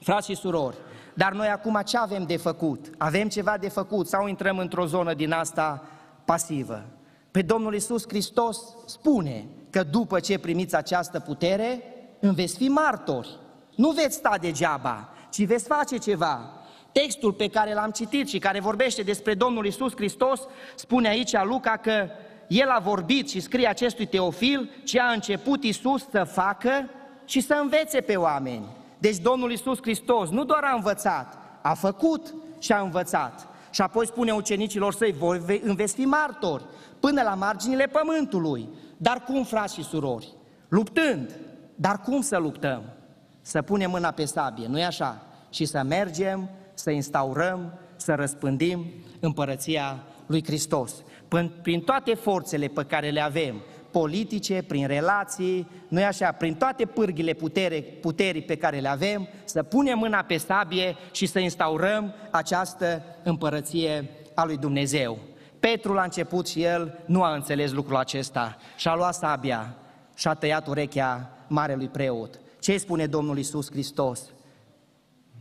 Frați 0.00 0.30
și 0.30 0.36
surori, 0.36 0.76
dar 1.14 1.32
noi 1.32 1.48
acum 1.48 1.80
ce 1.84 1.98
avem 1.98 2.24
de 2.24 2.36
făcut? 2.36 2.90
Avem 2.98 3.28
ceva 3.28 3.56
de 3.60 3.68
făcut 3.68 4.08
sau 4.08 4.28
intrăm 4.28 4.58
într-o 4.58 4.86
zonă 4.86 5.14
din 5.14 5.32
asta 5.32 5.82
pasivă. 6.24 6.84
Pe 7.30 7.42
Domnul 7.42 7.74
Isus 7.74 8.04
Hristos 8.08 8.58
spune 8.86 9.44
că 9.70 9.82
după 9.82 10.20
ce 10.20 10.38
primiți 10.38 10.76
această 10.76 11.20
putere, 11.20 11.82
îmi 12.20 12.34
veți 12.34 12.56
fi 12.56 12.68
martori. 12.68 13.38
Nu 13.74 13.90
veți 13.90 14.16
sta 14.16 14.36
degeaba, 14.40 15.08
ci 15.30 15.44
veți 15.44 15.66
face 15.66 15.96
ceva. 15.96 16.50
Textul 16.92 17.32
pe 17.32 17.48
care 17.48 17.74
l-am 17.74 17.90
citit 17.90 18.28
și 18.28 18.38
care 18.38 18.60
vorbește 18.60 19.02
despre 19.02 19.34
Domnul 19.34 19.66
Isus 19.66 19.92
Hristos 19.94 20.40
spune 20.74 21.08
aici 21.08 21.42
Luca 21.42 21.76
că 21.76 22.08
el 22.46 22.68
a 22.68 22.78
vorbit 22.78 23.30
și 23.30 23.40
scrie 23.40 23.66
acestui 23.66 24.06
Teofil 24.06 24.70
ce 24.84 25.00
a 25.00 25.12
început 25.12 25.62
Isus 25.62 26.06
să 26.10 26.24
facă 26.24 26.88
și 27.24 27.40
să 27.40 27.58
învețe 27.60 28.00
pe 28.00 28.16
oameni. 28.16 28.66
Deci 28.98 29.16
Domnul 29.16 29.52
Isus 29.52 29.78
Hristos 29.80 30.28
nu 30.30 30.44
doar 30.44 30.64
a 30.64 30.74
învățat, 30.74 31.38
a 31.62 31.74
făcut 31.74 32.34
și 32.58 32.72
a 32.72 32.80
învățat. 32.80 33.46
Și 33.72 33.80
apoi 33.82 34.06
spune 34.06 34.32
ucenicilor 34.32 34.94
săi, 34.94 35.12
voi 35.12 35.60
înveți 35.64 35.94
fi 35.94 36.04
martori 36.04 36.64
până 37.00 37.22
la 37.22 37.34
marginile 37.34 37.86
pământului. 37.86 38.68
Dar 38.96 39.24
cum, 39.24 39.44
frați 39.44 39.74
și 39.74 39.84
surori? 39.84 40.34
Luptând. 40.68 41.36
Dar 41.74 42.00
cum 42.00 42.20
să 42.20 42.36
luptăm? 42.36 42.82
Să 43.40 43.62
punem 43.62 43.90
mâna 43.90 44.10
pe 44.10 44.24
sabie, 44.24 44.66
nu-i 44.66 44.84
așa? 44.84 45.22
Și 45.50 45.64
să 45.64 45.82
mergem, 45.82 46.50
să 46.74 46.90
instaurăm, 46.90 47.72
să 47.96 48.14
răspândim 48.14 48.84
împărăția 49.20 50.02
lui 50.26 50.44
Hristos. 50.44 50.92
Prin 51.62 51.80
toate 51.80 52.14
forțele 52.14 52.66
pe 52.66 52.84
care 52.84 53.10
le 53.10 53.20
avem, 53.20 53.62
politice, 53.92 54.64
prin 54.68 54.86
relații, 54.86 55.70
nu 55.88 56.00
e 56.00 56.04
așa, 56.04 56.32
prin 56.32 56.54
toate 56.54 56.84
pârghile 56.84 57.32
putere, 57.32 57.80
puterii 57.80 58.42
pe 58.42 58.56
care 58.56 58.78
le 58.78 58.88
avem, 58.88 59.28
să 59.44 59.62
punem 59.62 59.98
mâna 59.98 60.22
pe 60.22 60.36
sabie 60.36 60.96
și 61.10 61.26
să 61.26 61.38
instaurăm 61.38 62.14
această 62.30 63.02
împărăție 63.22 64.10
a 64.34 64.44
lui 64.44 64.56
Dumnezeu. 64.56 65.18
Petru 65.60 65.92
la 65.92 66.02
început 66.02 66.48
și 66.48 66.62
el 66.62 66.98
nu 67.06 67.22
a 67.22 67.34
înțeles 67.34 67.72
lucrul 67.72 67.96
acesta 67.96 68.56
și 68.76 68.88
a 68.88 68.94
luat 68.94 69.14
sabia 69.14 69.74
și 70.14 70.28
a 70.28 70.34
tăiat 70.34 70.66
urechea 70.66 71.30
marelui 71.46 71.88
preot. 71.88 72.40
Ce 72.60 72.78
spune 72.78 73.06
Domnul 73.06 73.38
Isus 73.38 73.70
Hristos? 73.70 74.20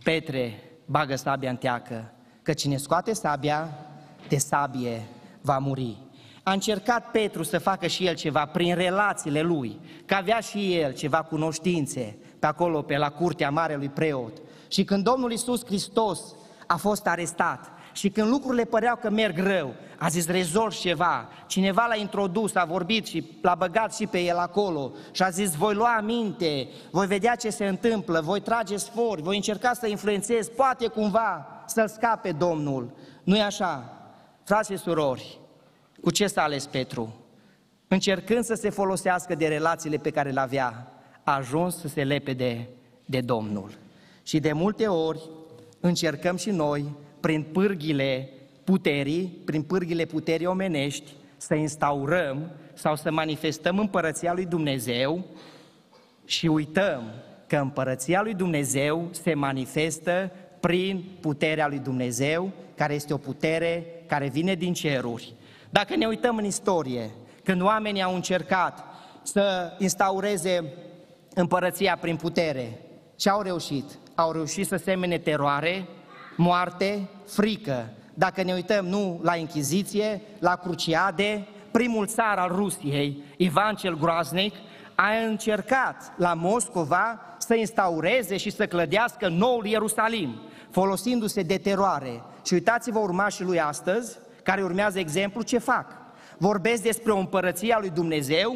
Petre, 0.03 0.63
bagă 0.85 1.15
sabia 1.15 1.49
în 1.49 1.55
teacă, 1.55 2.11
că 2.41 2.53
cine 2.53 2.77
scoate 2.77 3.13
sabia, 3.13 3.69
de 4.27 4.37
sabie 4.37 5.07
va 5.41 5.57
muri. 5.57 5.97
A 6.43 6.51
încercat 6.51 7.11
Petru 7.11 7.43
să 7.43 7.59
facă 7.59 7.87
și 7.87 8.05
el 8.05 8.15
ceva 8.15 8.45
prin 8.45 8.75
relațiile 8.75 9.41
lui, 9.41 9.79
că 10.05 10.13
avea 10.13 10.39
și 10.39 10.75
el 10.75 10.93
ceva 10.93 11.21
cunoștințe 11.21 12.17
pe 12.39 12.45
acolo, 12.45 12.81
pe 12.81 12.97
la 12.97 13.09
curtea 13.09 13.49
marelui 13.49 13.89
preot. 13.89 14.33
Și 14.67 14.83
când 14.83 15.03
Domnul 15.03 15.31
Isus 15.31 15.65
Hristos 15.65 16.19
a 16.67 16.75
fost 16.75 17.07
arestat 17.07 17.71
și 17.93 18.09
când 18.09 18.29
lucrurile 18.29 18.63
păreau 18.63 18.95
că 18.95 19.09
merg 19.09 19.37
rău, 19.37 19.73
a 19.97 20.07
zis 20.07 20.27
rezolv 20.27 20.73
ceva, 20.73 21.27
cineva 21.47 21.85
l-a 21.85 21.95
introdus, 21.95 22.55
a 22.55 22.65
vorbit 22.65 23.05
și 23.05 23.37
l-a 23.41 23.55
băgat 23.55 23.95
și 23.95 24.07
pe 24.07 24.19
el 24.19 24.37
acolo 24.37 24.91
și 25.11 25.23
a 25.23 25.29
zis 25.29 25.55
voi 25.55 25.73
lua 25.73 25.95
aminte, 25.97 26.67
voi 26.91 27.07
vedea 27.07 27.35
ce 27.35 27.49
se 27.49 27.67
întâmplă, 27.67 28.21
voi 28.21 28.39
trage 28.39 28.77
sfori, 28.77 29.21
voi 29.21 29.35
încerca 29.35 29.73
să 29.73 29.87
influențez, 29.87 30.47
poate 30.47 30.87
cumva 30.87 31.47
să-l 31.65 31.87
scape 31.87 32.31
Domnul. 32.31 32.91
nu 33.23 33.37
e 33.37 33.41
așa? 33.41 33.93
Frați 34.43 34.71
și 34.71 34.77
surori, 34.77 35.40
cu 36.01 36.11
ce 36.11 36.27
s-a 36.27 36.41
ales 36.41 36.65
Petru? 36.65 37.15
Încercând 37.87 38.43
să 38.43 38.53
se 38.53 38.69
folosească 38.69 39.35
de 39.35 39.47
relațiile 39.47 39.97
pe 39.97 40.09
care 40.09 40.29
le 40.29 40.39
avea, 40.39 40.91
a 41.23 41.35
ajuns 41.35 41.79
să 41.79 41.87
se 41.87 42.03
lepede 42.03 42.67
de 43.05 43.21
Domnul. 43.21 43.71
Și 44.23 44.39
de 44.39 44.51
multe 44.51 44.87
ori 44.87 45.29
încercăm 45.79 46.35
și 46.35 46.49
noi, 46.49 46.85
prin 47.19 47.43
pârghile 47.43 48.29
puterii, 48.63 49.37
prin 49.45 49.61
pârghile 49.61 50.05
puterii 50.05 50.45
omenești, 50.45 51.11
să 51.37 51.55
instaurăm 51.55 52.51
sau 52.73 52.95
să 52.95 53.11
manifestăm 53.11 53.79
împărăția 53.79 54.33
lui 54.33 54.45
Dumnezeu 54.45 55.25
și 56.25 56.47
uităm 56.47 57.03
că 57.47 57.57
împărăția 57.57 58.21
lui 58.21 58.33
Dumnezeu 58.33 59.07
se 59.11 59.33
manifestă 59.33 60.31
prin 60.59 61.03
puterea 61.19 61.67
lui 61.67 61.79
Dumnezeu, 61.79 62.51
care 62.75 62.93
este 62.93 63.13
o 63.13 63.17
putere 63.17 63.85
care 64.07 64.29
vine 64.29 64.55
din 64.55 64.73
ceruri. 64.73 65.33
Dacă 65.71 65.95
ne 65.95 66.05
uităm 66.05 66.37
în 66.37 66.45
istorie, 66.45 67.09
când 67.43 67.61
oamenii 67.61 68.01
au 68.01 68.15
încercat 68.15 68.85
să 69.23 69.73
instaureze 69.77 70.73
împărăția 71.33 71.97
prin 72.01 72.15
putere, 72.15 72.79
ce 73.15 73.29
au 73.29 73.41
reușit? 73.41 73.85
Au 74.15 74.31
reușit 74.31 74.67
să 74.67 74.75
semene 74.75 75.17
teroare, 75.17 75.87
moarte, 76.37 77.09
frică. 77.27 77.89
Dacă 78.13 78.43
ne 78.43 78.53
uităm 78.53 78.85
nu 78.85 79.19
la 79.23 79.35
Inchiziție, 79.35 80.21
la 80.39 80.55
Cruciade, 80.55 81.47
primul 81.71 82.07
țar 82.07 82.37
al 82.37 82.51
Rusiei, 82.55 83.23
Ivan 83.37 83.75
cel 83.75 83.97
Groaznic, 83.97 84.55
a 84.95 85.09
încercat 85.27 86.13
la 86.17 86.33
Moscova 86.33 87.19
să 87.37 87.55
instaureze 87.55 88.37
și 88.37 88.49
să 88.49 88.67
clădească 88.67 89.27
noul 89.27 89.65
Ierusalim, 89.65 90.35
folosindu-se 90.69 91.41
de 91.41 91.57
teroare. 91.57 92.23
Și 92.45 92.53
uitați-vă 92.53 92.99
urmașii 92.99 93.45
lui 93.45 93.61
astăzi, 93.61 94.17
care 94.43 94.63
urmează 94.63 94.99
exemplu, 94.99 95.41
ce 95.41 95.57
fac? 95.57 95.85
Vorbesc 96.37 96.81
despre 96.81 97.11
o 97.11 97.17
împărăție 97.17 97.73
a 97.73 97.79
lui 97.79 97.89
Dumnezeu, 97.89 98.55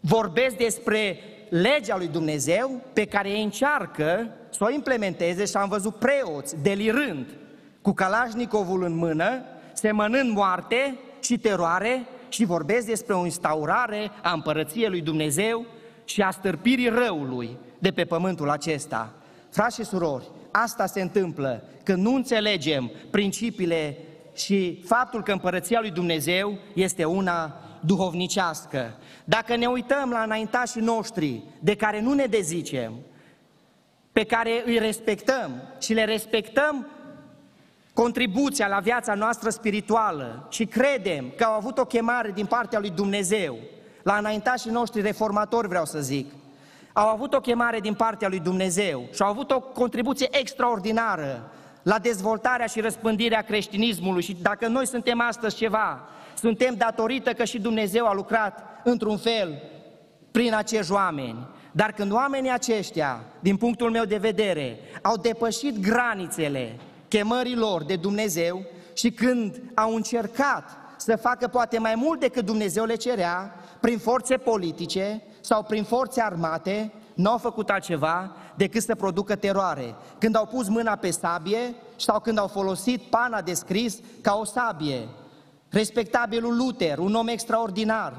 vorbesc 0.00 0.56
despre 0.56 1.18
legea 1.48 1.96
lui 1.96 2.08
Dumnezeu 2.08 2.80
pe 2.92 3.04
care 3.04 3.30
ei 3.30 3.42
încearcă 3.42 4.28
să 4.50 4.64
o 4.64 4.70
implementeze 4.70 5.44
și 5.44 5.56
am 5.56 5.68
văzut 5.68 5.94
preoți 5.94 6.62
delirând 6.62 7.26
cu 7.82 7.92
Kalashnikovul 7.92 8.82
în 8.82 8.96
mână, 8.96 9.44
semănând 9.72 10.30
moarte 10.30 10.98
și 11.22 11.38
teroare 11.38 12.06
și 12.28 12.44
vorbesc 12.44 12.86
despre 12.86 13.14
o 13.14 13.24
instaurare 13.24 14.10
a 14.22 14.32
împărăției 14.32 14.88
lui 14.88 15.00
Dumnezeu 15.00 15.66
și 16.04 16.22
a 16.22 16.30
stârpirii 16.30 16.88
răului 16.88 17.56
de 17.78 17.90
pe 17.90 18.04
pământul 18.04 18.50
acesta. 18.50 19.12
Frați 19.50 19.76
și 19.76 19.84
surori, 19.84 20.30
asta 20.50 20.86
se 20.86 21.00
întâmplă 21.00 21.62
când 21.82 22.02
nu 22.02 22.14
înțelegem 22.14 22.90
principiile 23.10 23.98
și 24.34 24.82
faptul 24.86 25.22
că 25.22 25.32
împărăția 25.32 25.80
lui 25.80 25.90
Dumnezeu 25.90 26.58
este 26.74 27.04
una 27.04 27.58
duhovnicească. 27.80 28.94
Dacă 29.24 29.56
ne 29.56 29.66
uităm 29.66 30.10
la 30.10 30.22
înaintașii 30.22 30.80
noștri, 30.80 31.42
de 31.60 31.76
care 31.76 32.00
nu 32.00 32.12
ne 32.12 32.24
dezicem, 32.24 32.92
pe 34.12 34.24
care 34.24 34.62
îi 34.66 34.78
respectăm 34.78 35.50
și 35.80 35.92
le 35.92 36.04
respectăm 36.04 36.86
contribuția 37.92 38.68
la 38.68 38.78
viața 38.78 39.14
noastră 39.14 39.50
spirituală 39.50 40.46
și 40.50 40.64
credem 40.64 41.32
că 41.36 41.44
au 41.44 41.52
avut 41.52 41.78
o 41.78 41.84
chemare 41.84 42.30
din 42.30 42.46
partea 42.46 42.78
lui 42.78 42.90
Dumnezeu, 42.90 43.58
la 44.02 44.16
înaintașii 44.16 44.70
noștri 44.70 45.00
reformatori 45.00 45.68
vreau 45.68 45.84
să 45.84 46.00
zic, 46.00 46.32
au 46.92 47.08
avut 47.08 47.34
o 47.34 47.40
chemare 47.40 47.80
din 47.80 47.94
partea 47.94 48.28
lui 48.28 48.40
Dumnezeu 48.40 49.08
și 49.12 49.22
au 49.22 49.28
avut 49.28 49.50
o 49.50 49.60
contribuție 49.60 50.28
extraordinară 50.30 51.50
la 51.84 51.98
dezvoltarea 51.98 52.66
și 52.66 52.80
răspândirea 52.80 53.42
creștinismului 53.42 54.22
și 54.22 54.36
dacă 54.42 54.66
noi 54.66 54.86
suntem 54.86 55.20
astăzi 55.20 55.56
ceva, 55.56 56.08
suntem 56.38 56.74
datorită 56.74 57.32
că 57.32 57.44
și 57.44 57.60
Dumnezeu 57.60 58.06
a 58.06 58.12
lucrat 58.12 58.80
într-un 58.84 59.16
fel 59.16 59.62
prin 60.30 60.54
acești 60.54 60.92
oameni. 60.92 61.46
Dar 61.72 61.92
când 61.92 62.12
oamenii 62.12 62.50
aceștia, 62.50 63.24
din 63.40 63.56
punctul 63.56 63.90
meu 63.90 64.04
de 64.04 64.16
vedere, 64.16 64.78
au 65.02 65.16
depășit 65.16 65.80
granițele 65.80 66.76
chemării 67.08 67.56
lor 67.56 67.84
de 67.84 67.96
Dumnezeu 67.96 68.64
și 68.94 69.10
când 69.10 69.62
au 69.74 69.94
încercat 69.94 70.70
să 70.96 71.16
facă 71.16 71.48
poate 71.48 71.78
mai 71.78 71.94
mult 71.96 72.20
decât 72.20 72.44
Dumnezeu 72.44 72.84
le 72.84 72.94
cerea, 72.94 73.54
prin 73.80 73.98
forțe 73.98 74.36
politice 74.36 75.22
sau 75.40 75.62
prin 75.62 75.84
forțe 75.84 76.22
armate, 76.22 76.92
nu 77.14 77.30
au 77.30 77.38
făcut 77.38 77.70
altceva 77.70 78.36
decât 78.54 78.82
să 78.82 78.94
producă 78.94 79.34
teroare. 79.34 79.94
Când 80.18 80.36
au 80.36 80.46
pus 80.46 80.68
mâna 80.68 80.96
pe 80.96 81.10
sabie 81.10 81.74
sau 81.96 82.20
când 82.20 82.38
au 82.38 82.46
folosit 82.46 83.02
pana 83.02 83.40
de 83.40 83.54
scris 83.54 83.98
ca 84.20 84.34
o 84.40 84.44
sabie. 84.44 85.08
Respectabilul 85.68 86.56
Luther, 86.56 86.98
un 86.98 87.14
om 87.14 87.28
extraordinar, 87.28 88.12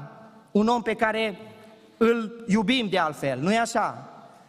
un 0.50 0.66
om 0.66 0.82
pe 0.82 0.94
care 0.94 1.38
îl 1.96 2.44
iubim 2.48 2.88
de 2.88 2.98
altfel, 2.98 3.38
nu-i 3.38 3.56
așa? 3.56 4.08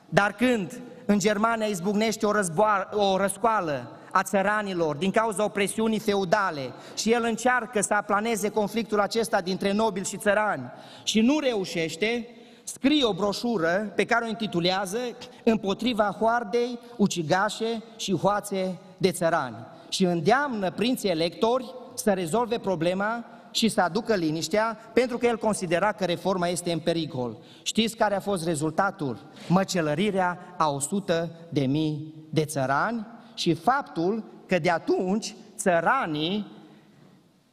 Dar 0.09 0.33
când 0.33 0.81
în 1.05 1.19
Germania 1.19 1.65
izbucnește 1.65 2.25
o, 2.25 2.31
războa- 2.31 2.89
o 2.91 3.17
răscoală 3.17 3.91
a 4.11 4.23
țăranilor 4.23 4.95
din 4.95 5.11
cauza 5.11 5.43
opresiunii 5.43 5.99
feudale 5.99 6.71
și 6.95 7.11
el 7.11 7.23
încearcă 7.23 7.81
să 7.81 7.93
aplaneze 7.93 8.49
conflictul 8.49 8.99
acesta 8.99 9.41
dintre 9.41 9.71
nobili 9.71 10.05
și 10.05 10.17
țărani 10.17 10.71
și 11.03 11.21
nu 11.21 11.39
reușește, 11.39 12.27
scrie 12.67 13.03
o 13.05 13.13
broșură 13.13 13.91
pe 13.95 14.05
care 14.05 14.25
o 14.25 14.27
intitulează 14.27 14.97
Împotriva 15.43 16.15
hoardei, 16.19 16.79
ucigașe 16.97 17.83
și 17.95 18.15
hoațe 18.15 18.79
de 18.97 19.11
țărani 19.11 19.55
și 19.89 20.03
îndeamnă 20.03 20.71
prinții 20.71 21.09
electori 21.09 21.73
să 21.93 22.11
rezolve 22.11 22.57
problema 22.57 23.25
și 23.51 23.69
să 23.69 23.81
aducă 23.81 24.15
liniștea, 24.15 24.77
pentru 24.93 25.17
că 25.17 25.25
el 25.25 25.37
considera 25.37 25.91
că 25.91 26.05
reforma 26.05 26.47
este 26.47 26.71
în 26.71 26.79
pericol. 26.79 27.37
Știți 27.61 27.95
care 27.95 28.15
a 28.15 28.19
fost 28.19 28.43
rezultatul? 28.45 29.19
Măcelărirea 29.47 30.55
a 30.57 30.69
100 30.69 31.31
de 31.49 31.65
mii 31.65 32.13
de 32.29 32.45
țărani 32.45 33.07
și 33.33 33.53
faptul 33.53 34.23
că 34.47 34.59
de 34.59 34.69
atunci 34.69 35.35
țăranii 35.55 36.56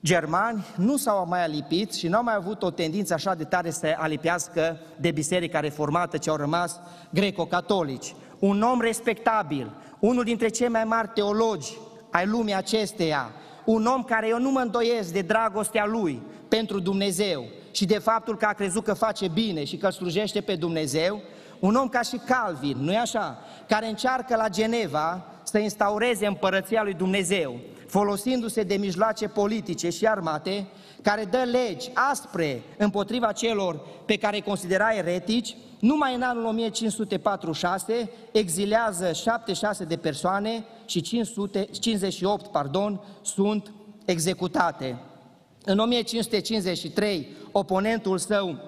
germani 0.05 0.65
nu 0.77 0.97
s-au 0.97 1.27
mai 1.29 1.43
alipit 1.43 1.95
și 1.95 2.09
nu 2.09 2.17
au 2.17 2.23
mai 2.23 2.35
avut 2.35 2.63
o 2.63 2.71
tendință 2.71 3.15
așa 3.15 3.35
de 3.35 3.45
tare 3.45 3.71
să 3.71 3.95
alipească 3.97 4.81
de 5.01 5.11
biserica 5.11 5.61
reformată 5.61 6.17
ce 6.17 6.31
au 6.31 6.37
rămas 6.37 6.81
greco-catolici. 7.11 8.15
Un 8.39 8.63
om 8.63 8.81
respectabil, 8.81 9.71
unul 9.99 10.25
dintre 10.25 10.49
cei 10.49 10.69
mai 10.69 10.85
mari 10.85 11.11
teologi 11.15 11.77
ai 12.11 12.27
lumii 12.27 12.55
acesteia, 12.55 13.31
un 13.65 13.87
om 13.87 14.03
care 14.03 14.29
eu 14.29 14.39
nu 14.39 14.51
mă 14.51 14.61
îndoiesc 14.61 15.13
de 15.13 15.21
dragostea 15.21 15.87
lui 15.87 16.23
pentru 16.49 16.81
Dumnezeu, 16.81 17.45
și 17.71 17.85
de 17.85 17.99
faptul 17.99 18.37
că 18.37 18.45
a 18.45 18.53
crezut 18.53 18.85
că 18.85 18.95
face 18.95 19.29
bine 19.29 19.65
și 19.65 19.77
că 19.77 19.91
slujește 19.91 20.41
pe 20.41 20.55
Dumnezeu, 20.55 21.23
un 21.59 21.75
om 21.75 21.89
ca 21.89 22.01
și 22.01 22.21
Calvin, 22.27 22.77
nu-i 22.81 22.97
așa, 22.97 23.39
care 23.69 23.87
încearcă 23.87 24.37
la 24.37 24.49
Geneva 24.49 25.25
să 25.43 25.59
instaureze 25.59 26.27
împărăția 26.27 26.83
lui 26.83 26.95
Dumnezeu, 26.95 27.61
folosindu-se 27.95 28.63
de 28.63 28.77
mijloace 28.77 29.29
politice 29.29 29.91
și 29.91 30.07
armate, 30.07 30.67
care 31.03 31.25
dă 31.25 31.43
legi 31.51 31.91
aspre 32.11 32.63
împotriva 32.79 33.33
celor 33.33 33.81
pe 34.07 34.17
care 34.17 34.37
îi 34.37 34.43
considera 34.43 34.95
eretici, 34.95 35.57
numai 35.79 36.15
în 36.15 36.23
anul 36.23 36.45
1546 36.45 38.11
exilează 38.33 39.13
76 39.13 39.85
de 39.85 39.97
persoane 39.97 40.65
și 40.87 41.01
558 41.01 42.47
pardon, 42.47 43.01
sunt 43.23 43.73
executate. 44.05 44.99
În 45.65 45.79
1553, 45.79 47.29
oponentul 47.53 48.19
său, 48.19 48.59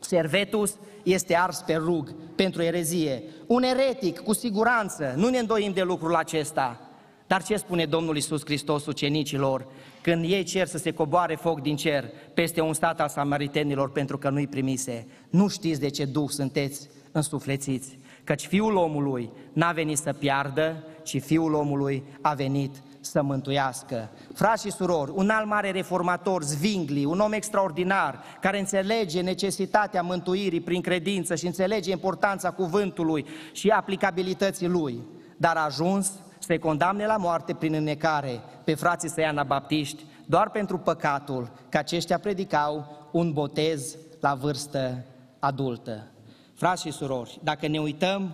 Servetus, 0.00 0.74
este 1.02 1.36
ars 1.36 1.58
pe 1.66 1.74
rug 1.74 2.14
pentru 2.34 2.62
erezie. 2.62 3.22
Un 3.46 3.62
eretic, 3.62 4.18
cu 4.18 4.32
siguranță, 4.32 5.14
nu 5.16 5.28
ne 5.28 5.38
îndoim 5.38 5.72
de 5.72 5.82
lucrul 5.82 6.14
acesta. 6.14 6.85
Dar 7.26 7.42
ce 7.42 7.56
spune 7.56 7.84
Domnul 7.84 8.16
Isus 8.16 8.44
Hristos 8.44 8.86
ucenicilor 8.86 9.66
când 10.02 10.24
ei 10.24 10.42
cer 10.42 10.66
să 10.66 10.78
se 10.78 10.90
coboare 10.90 11.34
foc 11.34 11.60
din 11.60 11.76
cer 11.76 12.04
peste 12.34 12.60
un 12.60 12.72
stat 12.72 13.00
al 13.00 13.08
samaritenilor 13.08 13.90
pentru 13.90 14.18
că 14.18 14.28
nu-i 14.28 14.46
primise? 14.46 15.06
Nu 15.30 15.48
știți 15.48 15.80
de 15.80 15.88
ce 15.88 16.04
duh 16.04 16.28
sunteți 16.28 16.88
însuflețiți, 17.12 17.98
căci 18.24 18.46
Fiul 18.46 18.76
omului 18.76 19.30
n-a 19.52 19.72
venit 19.72 19.98
să 19.98 20.12
piardă, 20.12 20.84
ci 21.02 21.22
Fiul 21.22 21.54
omului 21.54 22.02
a 22.20 22.34
venit 22.34 22.74
să 23.00 23.22
mântuiască. 23.22 24.10
Frați 24.34 24.66
și 24.66 24.72
surori, 24.72 25.12
un 25.14 25.28
alt 25.28 25.46
mare 25.46 25.70
reformator, 25.70 26.42
Zvingli, 26.42 27.04
un 27.04 27.20
om 27.20 27.32
extraordinar, 27.32 28.22
care 28.40 28.58
înțelege 28.58 29.20
necesitatea 29.20 30.02
mântuirii 30.02 30.60
prin 30.60 30.80
credință 30.80 31.34
și 31.34 31.46
înțelege 31.46 31.90
importanța 31.90 32.50
cuvântului 32.50 33.26
și 33.52 33.68
aplicabilității 33.68 34.68
lui, 34.68 35.00
dar 35.36 35.56
a 35.56 35.64
ajuns 35.64 36.12
să 36.46 36.58
condamne 36.58 37.06
la 37.06 37.16
moarte 37.16 37.54
prin 37.54 37.74
înnecare 37.74 38.40
pe 38.64 38.74
frații 38.74 39.08
săi 39.08 39.24
anabaptiști, 39.24 40.04
doar 40.26 40.50
pentru 40.50 40.78
păcatul 40.78 41.50
că 41.68 41.78
aceștia 41.78 42.18
predicau 42.18 42.86
un 43.12 43.32
botez 43.32 43.96
la 44.20 44.34
vârstă 44.34 45.04
adultă. 45.38 46.06
Frați 46.54 46.82
și 46.82 46.90
surori, 46.90 47.40
dacă 47.42 47.66
ne 47.66 47.78
uităm 47.78 48.32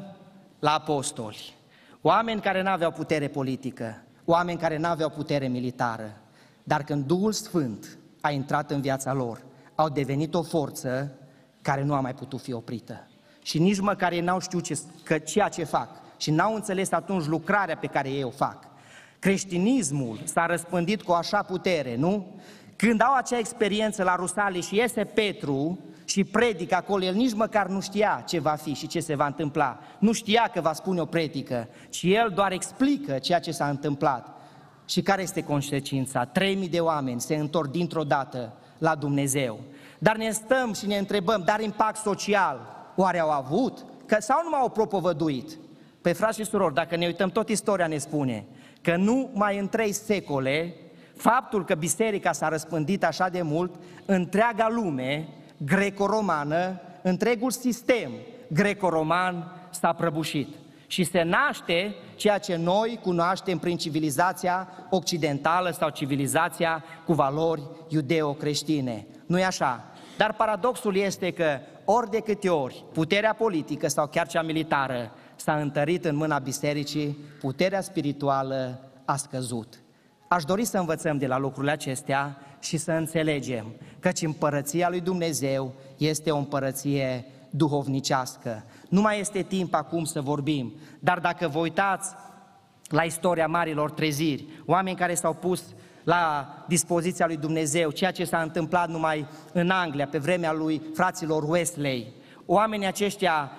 la 0.59 0.75
apostoli, 0.75 1.55
oameni 2.01 2.41
care 2.41 2.63
nu 2.63 2.71
aveau 2.71 2.91
putere 2.91 3.29
politică, 3.29 4.03
oameni 4.25 4.59
care 4.59 4.79
nu 4.79 4.89
aveau 4.89 5.09
putere 5.09 5.47
militară, 5.47 6.17
dar 6.63 6.83
când 6.83 7.07
Duhul 7.07 7.33
Sfânt 7.33 7.99
a 8.21 8.31
intrat 8.31 8.71
în 8.71 8.81
viața 8.81 9.13
lor, 9.13 9.41
au 9.75 9.89
devenit 9.89 10.35
o 10.35 10.43
forță 10.43 11.13
care 11.63 11.83
nu 11.83 11.95
a 11.95 12.01
mai 12.01 12.15
putut 12.15 12.41
fi 12.41 12.53
oprită. 12.53 13.07
Și 13.43 13.59
nici 13.59 13.81
măcar 13.81 14.13
ei 14.13 14.21
n-au 14.21 14.41
știut 14.41 14.63
ce, 14.63 14.79
că 15.03 15.19
ceea 15.19 15.49
ce 15.49 15.65
fac 15.65 16.02
și 16.23 16.31
n-au 16.31 16.55
înțeles 16.55 16.93
atunci 16.93 17.27
lucrarea 17.27 17.77
pe 17.77 17.87
care 17.87 18.11
ei 18.11 18.23
o 18.23 18.31
fac. 18.31 18.59
Creștinismul 19.19 20.19
s-a 20.25 20.47
răspândit 20.47 21.03
cu 21.03 21.13
așa 21.13 21.43
putere, 21.43 21.97
nu? 21.97 22.41
Când 22.77 23.01
au 23.03 23.15
acea 23.15 23.39
experiență 23.39 24.03
la 24.03 24.15
Rusale 24.15 24.61
și 24.61 24.77
iese 24.77 25.05
Petru 25.05 25.79
și 26.05 26.25
predică 26.25 26.75
acolo, 26.75 27.05
el 27.05 27.15
nici 27.15 27.35
măcar 27.35 27.67
nu 27.67 27.81
știa 27.81 28.25
ce 28.27 28.41
va 28.41 28.51
fi 28.51 28.75
și 28.75 28.87
ce 28.87 29.01
se 29.01 29.15
va 29.15 29.27
întâmpla. 29.27 29.79
Nu 29.99 30.13
știa 30.13 30.51
că 30.53 30.61
va 30.61 30.73
spune 30.73 31.01
o 31.01 31.05
predică, 31.05 31.69
ci 31.91 32.03
el 32.03 32.33
doar 32.35 32.53
explică 32.53 33.19
ceea 33.19 33.41
ce 33.41 33.51
s-a 33.51 33.69
întâmplat. 33.69 34.29
Și 34.87 35.03
care 35.03 35.23
este 35.23 35.45
consecința? 35.45 36.25
3000 36.25 36.69
de 36.69 36.81
oameni 36.81 37.21
se 37.21 37.35
întorc 37.35 37.71
dintr-o 37.71 38.05
dată 38.05 38.53
la 38.79 38.95
Dumnezeu. 38.95 39.61
Dar 39.99 40.17
ne 40.17 40.31
stăm 40.31 40.73
și 40.73 40.87
ne 40.87 40.99
întrebăm, 40.99 41.43
dar 41.45 41.61
impact 41.61 41.97
social 41.97 42.61
oare 42.97 43.19
au 43.21 43.31
avut? 43.31 43.85
Că, 44.07 44.17
sau 44.21 44.41
nu 44.43 44.51
m-au 44.51 44.69
propovăduit? 44.69 45.59
Pe 46.03 46.13
frați 46.13 46.39
și 46.39 46.45
surori, 46.45 46.75
dacă 46.75 46.97
ne 46.97 47.07
uităm, 47.07 47.31
tot 47.31 47.49
istoria 47.49 47.87
ne 47.87 47.99
spune 47.99 48.45
că 48.81 48.97
nu 48.97 49.31
mai 49.33 49.59
în 49.59 49.69
trei 49.69 49.93
secole, 49.93 50.75
faptul 51.17 51.65
că 51.65 51.75
biserica 51.75 52.33
s-a 52.33 52.49
răspândit 52.49 53.05
așa 53.05 53.29
de 53.29 53.43
mult, 53.43 53.75
întreaga 54.07 54.69
lume 54.71 55.29
greco-romană, 55.57 56.81
întregul 57.03 57.51
sistem 57.51 58.11
greco-roman 58.47 59.53
s-a 59.71 59.93
prăbușit. 59.93 60.49
Și 60.87 61.05
se 61.05 61.23
naște 61.23 61.95
ceea 62.17 62.39
ce 62.39 62.57
noi 62.57 62.99
cunoaștem 63.03 63.59
prin 63.59 63.77
civilizația 63.77 64.69
occidentală 64.91 65.71
sau 65.71 65.89
civilizația 65.89 66.85
cu 67.07 67.13
valori 67.13 67.63
iudeo-creștine. 67.89 69.07
nu 69.27 69.39
e 69.39 69.45
așa? 69.45 69.85
Dar 70.17 70.35
paradoxul 70.35 70.97
este 70.97 71.31
că 71.31 71.59
ori 71.85 72.11
de 72.11 72.19
câte 72.19 72.49
ori 72.49 72.85
puterea 72.93 73.35
politică 73.35 73.89
sau 73.89 74.07
chiar 74.07 74.27
cea 74.27 74.43
militară 74.43 75.13
s-a 75.43 75.57
întărit 75.57 76.05
în 76.05 76.17
mâna 76.17 76.39
bisericii, 76.39 77.19
puterea 77.41 77.81
spirituală 77.81 78.81
a 79.05 79.17
scăzut. 79.17 79.83
Aș 80.29 80.45
dori 80.45 80.65
să 80.65 80.79
învățăm 80.79 81.19
de 81.19 81.27
la 81.27 81.39
lucrurile 81.39 81.73
acestea 81.73 82.37
și 82.61 82.77
să 82.77 82.93
înțelegem 82.93 83.67
căci 83.99 84.23
împărăția 84.23 84.89
lui 84.89 85.01
Dumnezeu 85.01 85.75
este 85.97 86.31
o 86.31 86.37
împărăție 86.37 87.25
duhovnicească. 87.51 88.65
Nu 88.89 89.01
mai 89.01 89.21
este 89.21 89.43
timp 89.43 89.75
acum 89.75 90.05
să 90.05 90.21
vorbim, 90.21 90.73
dar 90.99 91.19
dacă 91.19 91.49
vă 91.49 91.59
uitați 91.59 92.15
la 92.89 93.03
istoria 93.03 93.47
marilor 93.47 93.91
treziri, 93.91 94.47
oameni 94.67 94.97
care 94.97 95.15
s-au 95.15 95.35
pus 95.35 95.65
la 96.05 96.49
dispoziția 96.69 97.27
lui 97.27 97.37
Dumnezeu, 97.37 97.91
ceea 97.91 98.11
ce 98.11 98.25
s-a 98.25 98.41
întâmplat 98.41 98.89
numai 98.89 99.27
în 99.53 99.71
Anglia, 99.71 100.07
pe 100.07 100.19
vremea 100.19 100.53
lui 100.53 100.83
fraților 100.95 101.43
Wesley. 101.43 102.13
Oamenii 102.47 102.87
aceștia 102.87 103.51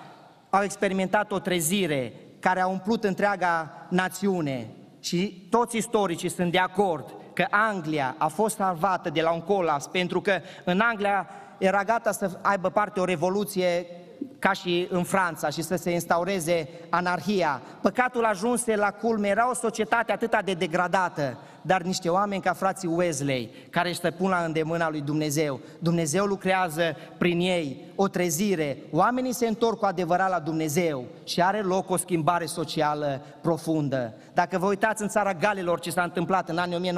au 0.54 0.62
experimentat 0.62 1.32
o 1.32 1.38
trezire 1.38 2.12
care 2.40 2.60
a 2.60 2.66
umplut 2.66 3.04
întreaga 3.04 3.86
națiune. 3.88 4.70
Și 5.00 5.46
toți 5.50 5.76
istoricii 5.76 6.28
sunt 6.28 6.52
de 6.52 6.58
acord 6.58 7.14
că 7.32 7.46
Anglia 7.50 8.14
a 8.18 8.26
fost 8.26 8.56
salvată 8.56 9.10
de 9.10 9.20
la 9.20 9.32
un 9.32 9.40
colaps 9.40 9.86
pentru 9.86 10.20
că 10.20 10.40
în 10.64 10.80
Anglia 10.80 11.28
era 11.58 11.82
gata 11.82 12.12
să 12.12 12.38
aibă 12.42 12.70
parte 12.70 13.00
o 13.00 13.04
revoluție 13.04 13.86
ca 14.38 14.52
și 14.52 14.86
în 14.90 15.02
Franța 15.02 15.48
și 15.48 15.62
să 15.62 15.76
se 15.76 15.90
instaureze 15.90 16.68
anarhia. 16.90 17.62
Păcatul 17.80 18.24
ajunse 18.24 18.76
la 18.76 18.90
culme, 18.90 19.28
era 19.28 19.50
o 19.50 19.54
societate 19.54 20.12
atât 20.12 20.40
de 20.44 20.54
degradată, 20.54 21.38
dar 21.62 21.82
niște 21.82 22.08
oameni 22.08 22.42
ca 22.42 22.52
frații 22.52 22.88
Wesley, 22.88 23.50
care 23.70 23.88
își 23.88 24.00
pun 24.00 24.28
la 24.28 24.44
îndemâna 24.44 24.90
lui 24.90 25.00
Dumnezeu. 25.00 25.60
Dumnezeu 25.78 26.24
lucrează 26.24 26.96
prin 27.18 27.40
ei 27.40 27.92
o 27.94 28.08
trezire, 28.08 28.78
oamenii 28.90 29.32
se 29.32 29.46
întorc 29.46 29.78
cu 29.78 29.84
adevărat 29.84 30.30
la 30.30 30.38
Dumnezeu 30.38 31.04
și 31.24 31.42
are 31.42 31.60
loc 31.60 31.90
o 31.90 31.96
schimbare 31.96 32.46
socială 32.46 33.22
profundă. 33.40 34.14
Dacă 34.34 34.58
vă 34.58 34.66
uitați 34.66 35.02
în 35.02 35.08
țara 35.08 35.34
Galilor 35.34 35.80
ce 35.80 35.90
s-a 35.90 36.02
întâmplat 36.02 36.48
în 36.48 36.58
anii 36.58 36.92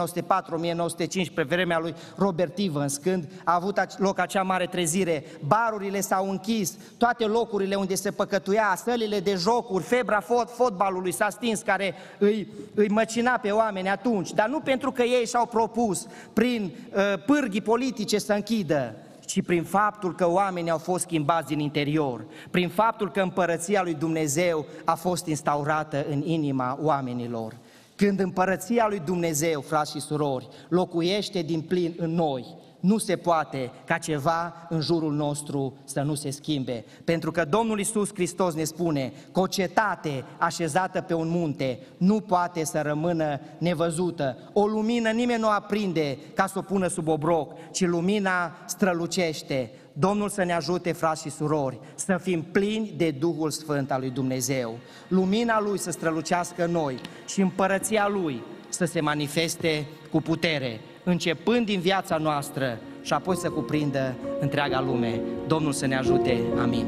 1904-1905 1.31 1.35
pe 1.35 1.43
vremea 1.43 1.79
lui 1.79 1.95
Robert 2.17 2.59
Evans, 2.59 2.97
când 2.97 3.29
a 3.45 3.55
avut 3.55 3.99
loc 3.99 4.19
acea 4.19 4.43
mare 4.43 4.67
trezire, 4.67 5.25
barurile 5.47 6.01
s-au 6.01 6.31
închis, 6.31 6.75
toate 6.99 7.25
locurile 7.25 7.75
unde 7.75 7.95
se 7.95 8.11
păcătuia, 8.11 8.79
sălile 8.85 9.21
de 9.21 9.35
jocuri, 9.35 9.85
febra 9.85 10.21
fot, 10.21 10.51
fotbalului 10.51 11.13
s-a 11.13 11.29
stins 11.31 11.61
care 11.61 11.95
îi, 12.19 12.49
îi 12.75 12.89
măcina 12.89 13.33
pe 13.33 13.51
oameni 13.51 13.89
atunci, 13.89 14.33
dar 14.33 14.49
nu 14.49 14.61
pentru 14.61 14.93
că 14.93 15.03
ei 15.03 15.27
și-au 15.27 15.47
propus 15.47 16.07
prin 16.33 16.73
uh, 16.95 17.23
pârghii 17.27 17.61
politice 17.61 18.19
să 18.19 18.33
închidă, 18.33 18.95
ci 19.27 19.43
prin 19.43 19.65
faptul 19.65 20.15
că 20.15 20.29
oamenii 20.29 20.71
au 20.71 20.79
fost 20.79 21.03
schimbați 21.03 21.47
din 21.47 21.59
interior, 21.59 22.25
prin 22.51 22.69
faptul 22.69 23.11
că 23.11 23.21
împărăția 23.21 23.83
lui 23.83 23.95
Dumnezeu 23.95 24.67
a 24.85 24.95
fost 24.95 25.27
instaurată 25.27 26.07
în 26.11 26.23
inima 26.25 26.79
oamenilor. 26.83 27.57
Când 27.97 28.21
împărăția 28.21 28.87
lui 28.89 29.03
Dumnezeu, 29.05 29.61
frați 29.61 29.91
și 29.91 30.01
surori, 30.01 30.49
locuiește 30.69 31.43
din 31.43 31.61
plin 31.61 31.95
în 31.97 32.11
noi, 32.11 32.45
nu 32.87 32.99
se 32.99 33.17
poate 33.17 33.71
ca 33.85 33.99
ceva 33.99 34.67
în 34.69 34.81
jurul 34.81 35.13
nostru 35.13 35.77
să 35.85 36.01
nu 36.01 36.15
se 36.15 36.31
schimbe. 36.31 36.85
Pentru 37.05 37.31
că 37.31 37.45
Domnul 37.45 37.81
Isus 37.81 38.11
Hristos 38.15 38.55
ne 38.55 38.65
spune 38.65 39.13
că 39.33 39.41
o 39.41 39.47
cetate 39.47 40.25
așezată 40.39 41.01
pe 41.01 41.15
un 41.15 41.29
munte 41.29 41.79
nu 41.97 42.21
poate 42.21 42.65
să 42.65 42.81
rămână 42.81 43.41
nevăzută. 43.59 44.39
O 44.53 44.67
lumină 44.67 45.11
nimeni 45.11 45.41
nu 45.41 45.49
aprinde 45.49 46.19
ca 46.35 46.47
să 46.47 46.59
o 46.59 46.63
pună 46.63 46.87
sub 46.87 47.09
obroc, 47.09 47.53
ci 47.73 47.87
lumina 47.87 48.57
strălucește. 48.67 49.71
Domnul 49.93 50.29
să 50.29 50.45
ne 50.45 50.53
ajute, 50.53 50.93
frați 50.93 51.23
și 51.23 51.31
surori, 51.31 51.79
să 51.95 52.19
fim 52.23 52.43
plini 52.43 52.95
de 52.97 53.11
Duhul 53.11 53.51
Sfânt 53.51 53.91
al 53.91 54.01
lui 54.01 54.11
Dumnezeu. 54.11 54.79
Lumina 55.09 55.61
Lui 55.61 55.79
să 55.79 55.91
strălucească 55.91 56.65
în 56.65 56.71
noi 56.71 57.01
și 57.29 57.41
împărăția 57.41 58.09
Lui 58.09 58.43
să 58.69 58.85
se 58.85 59.01
manifeste 59.01 59.87
cu 60.11 60.21
putere 60.21 60.81
începând 61.09 61.67
din 61.67 61.81
viața 61.81 62.17
noastră 62.17 62.79
și 63.03 63.13
apoi 63.13 63.37
să 63.37 63.51
cuprindă 63.51 64.15
întreaga 64.41 64.81
lume. 64.81 65.21
Domnul 65.47 65.73
să 65.73 65.87
ne 65.87 65.97
ajute. 65.97 66.41
Amin. 66.63 66.87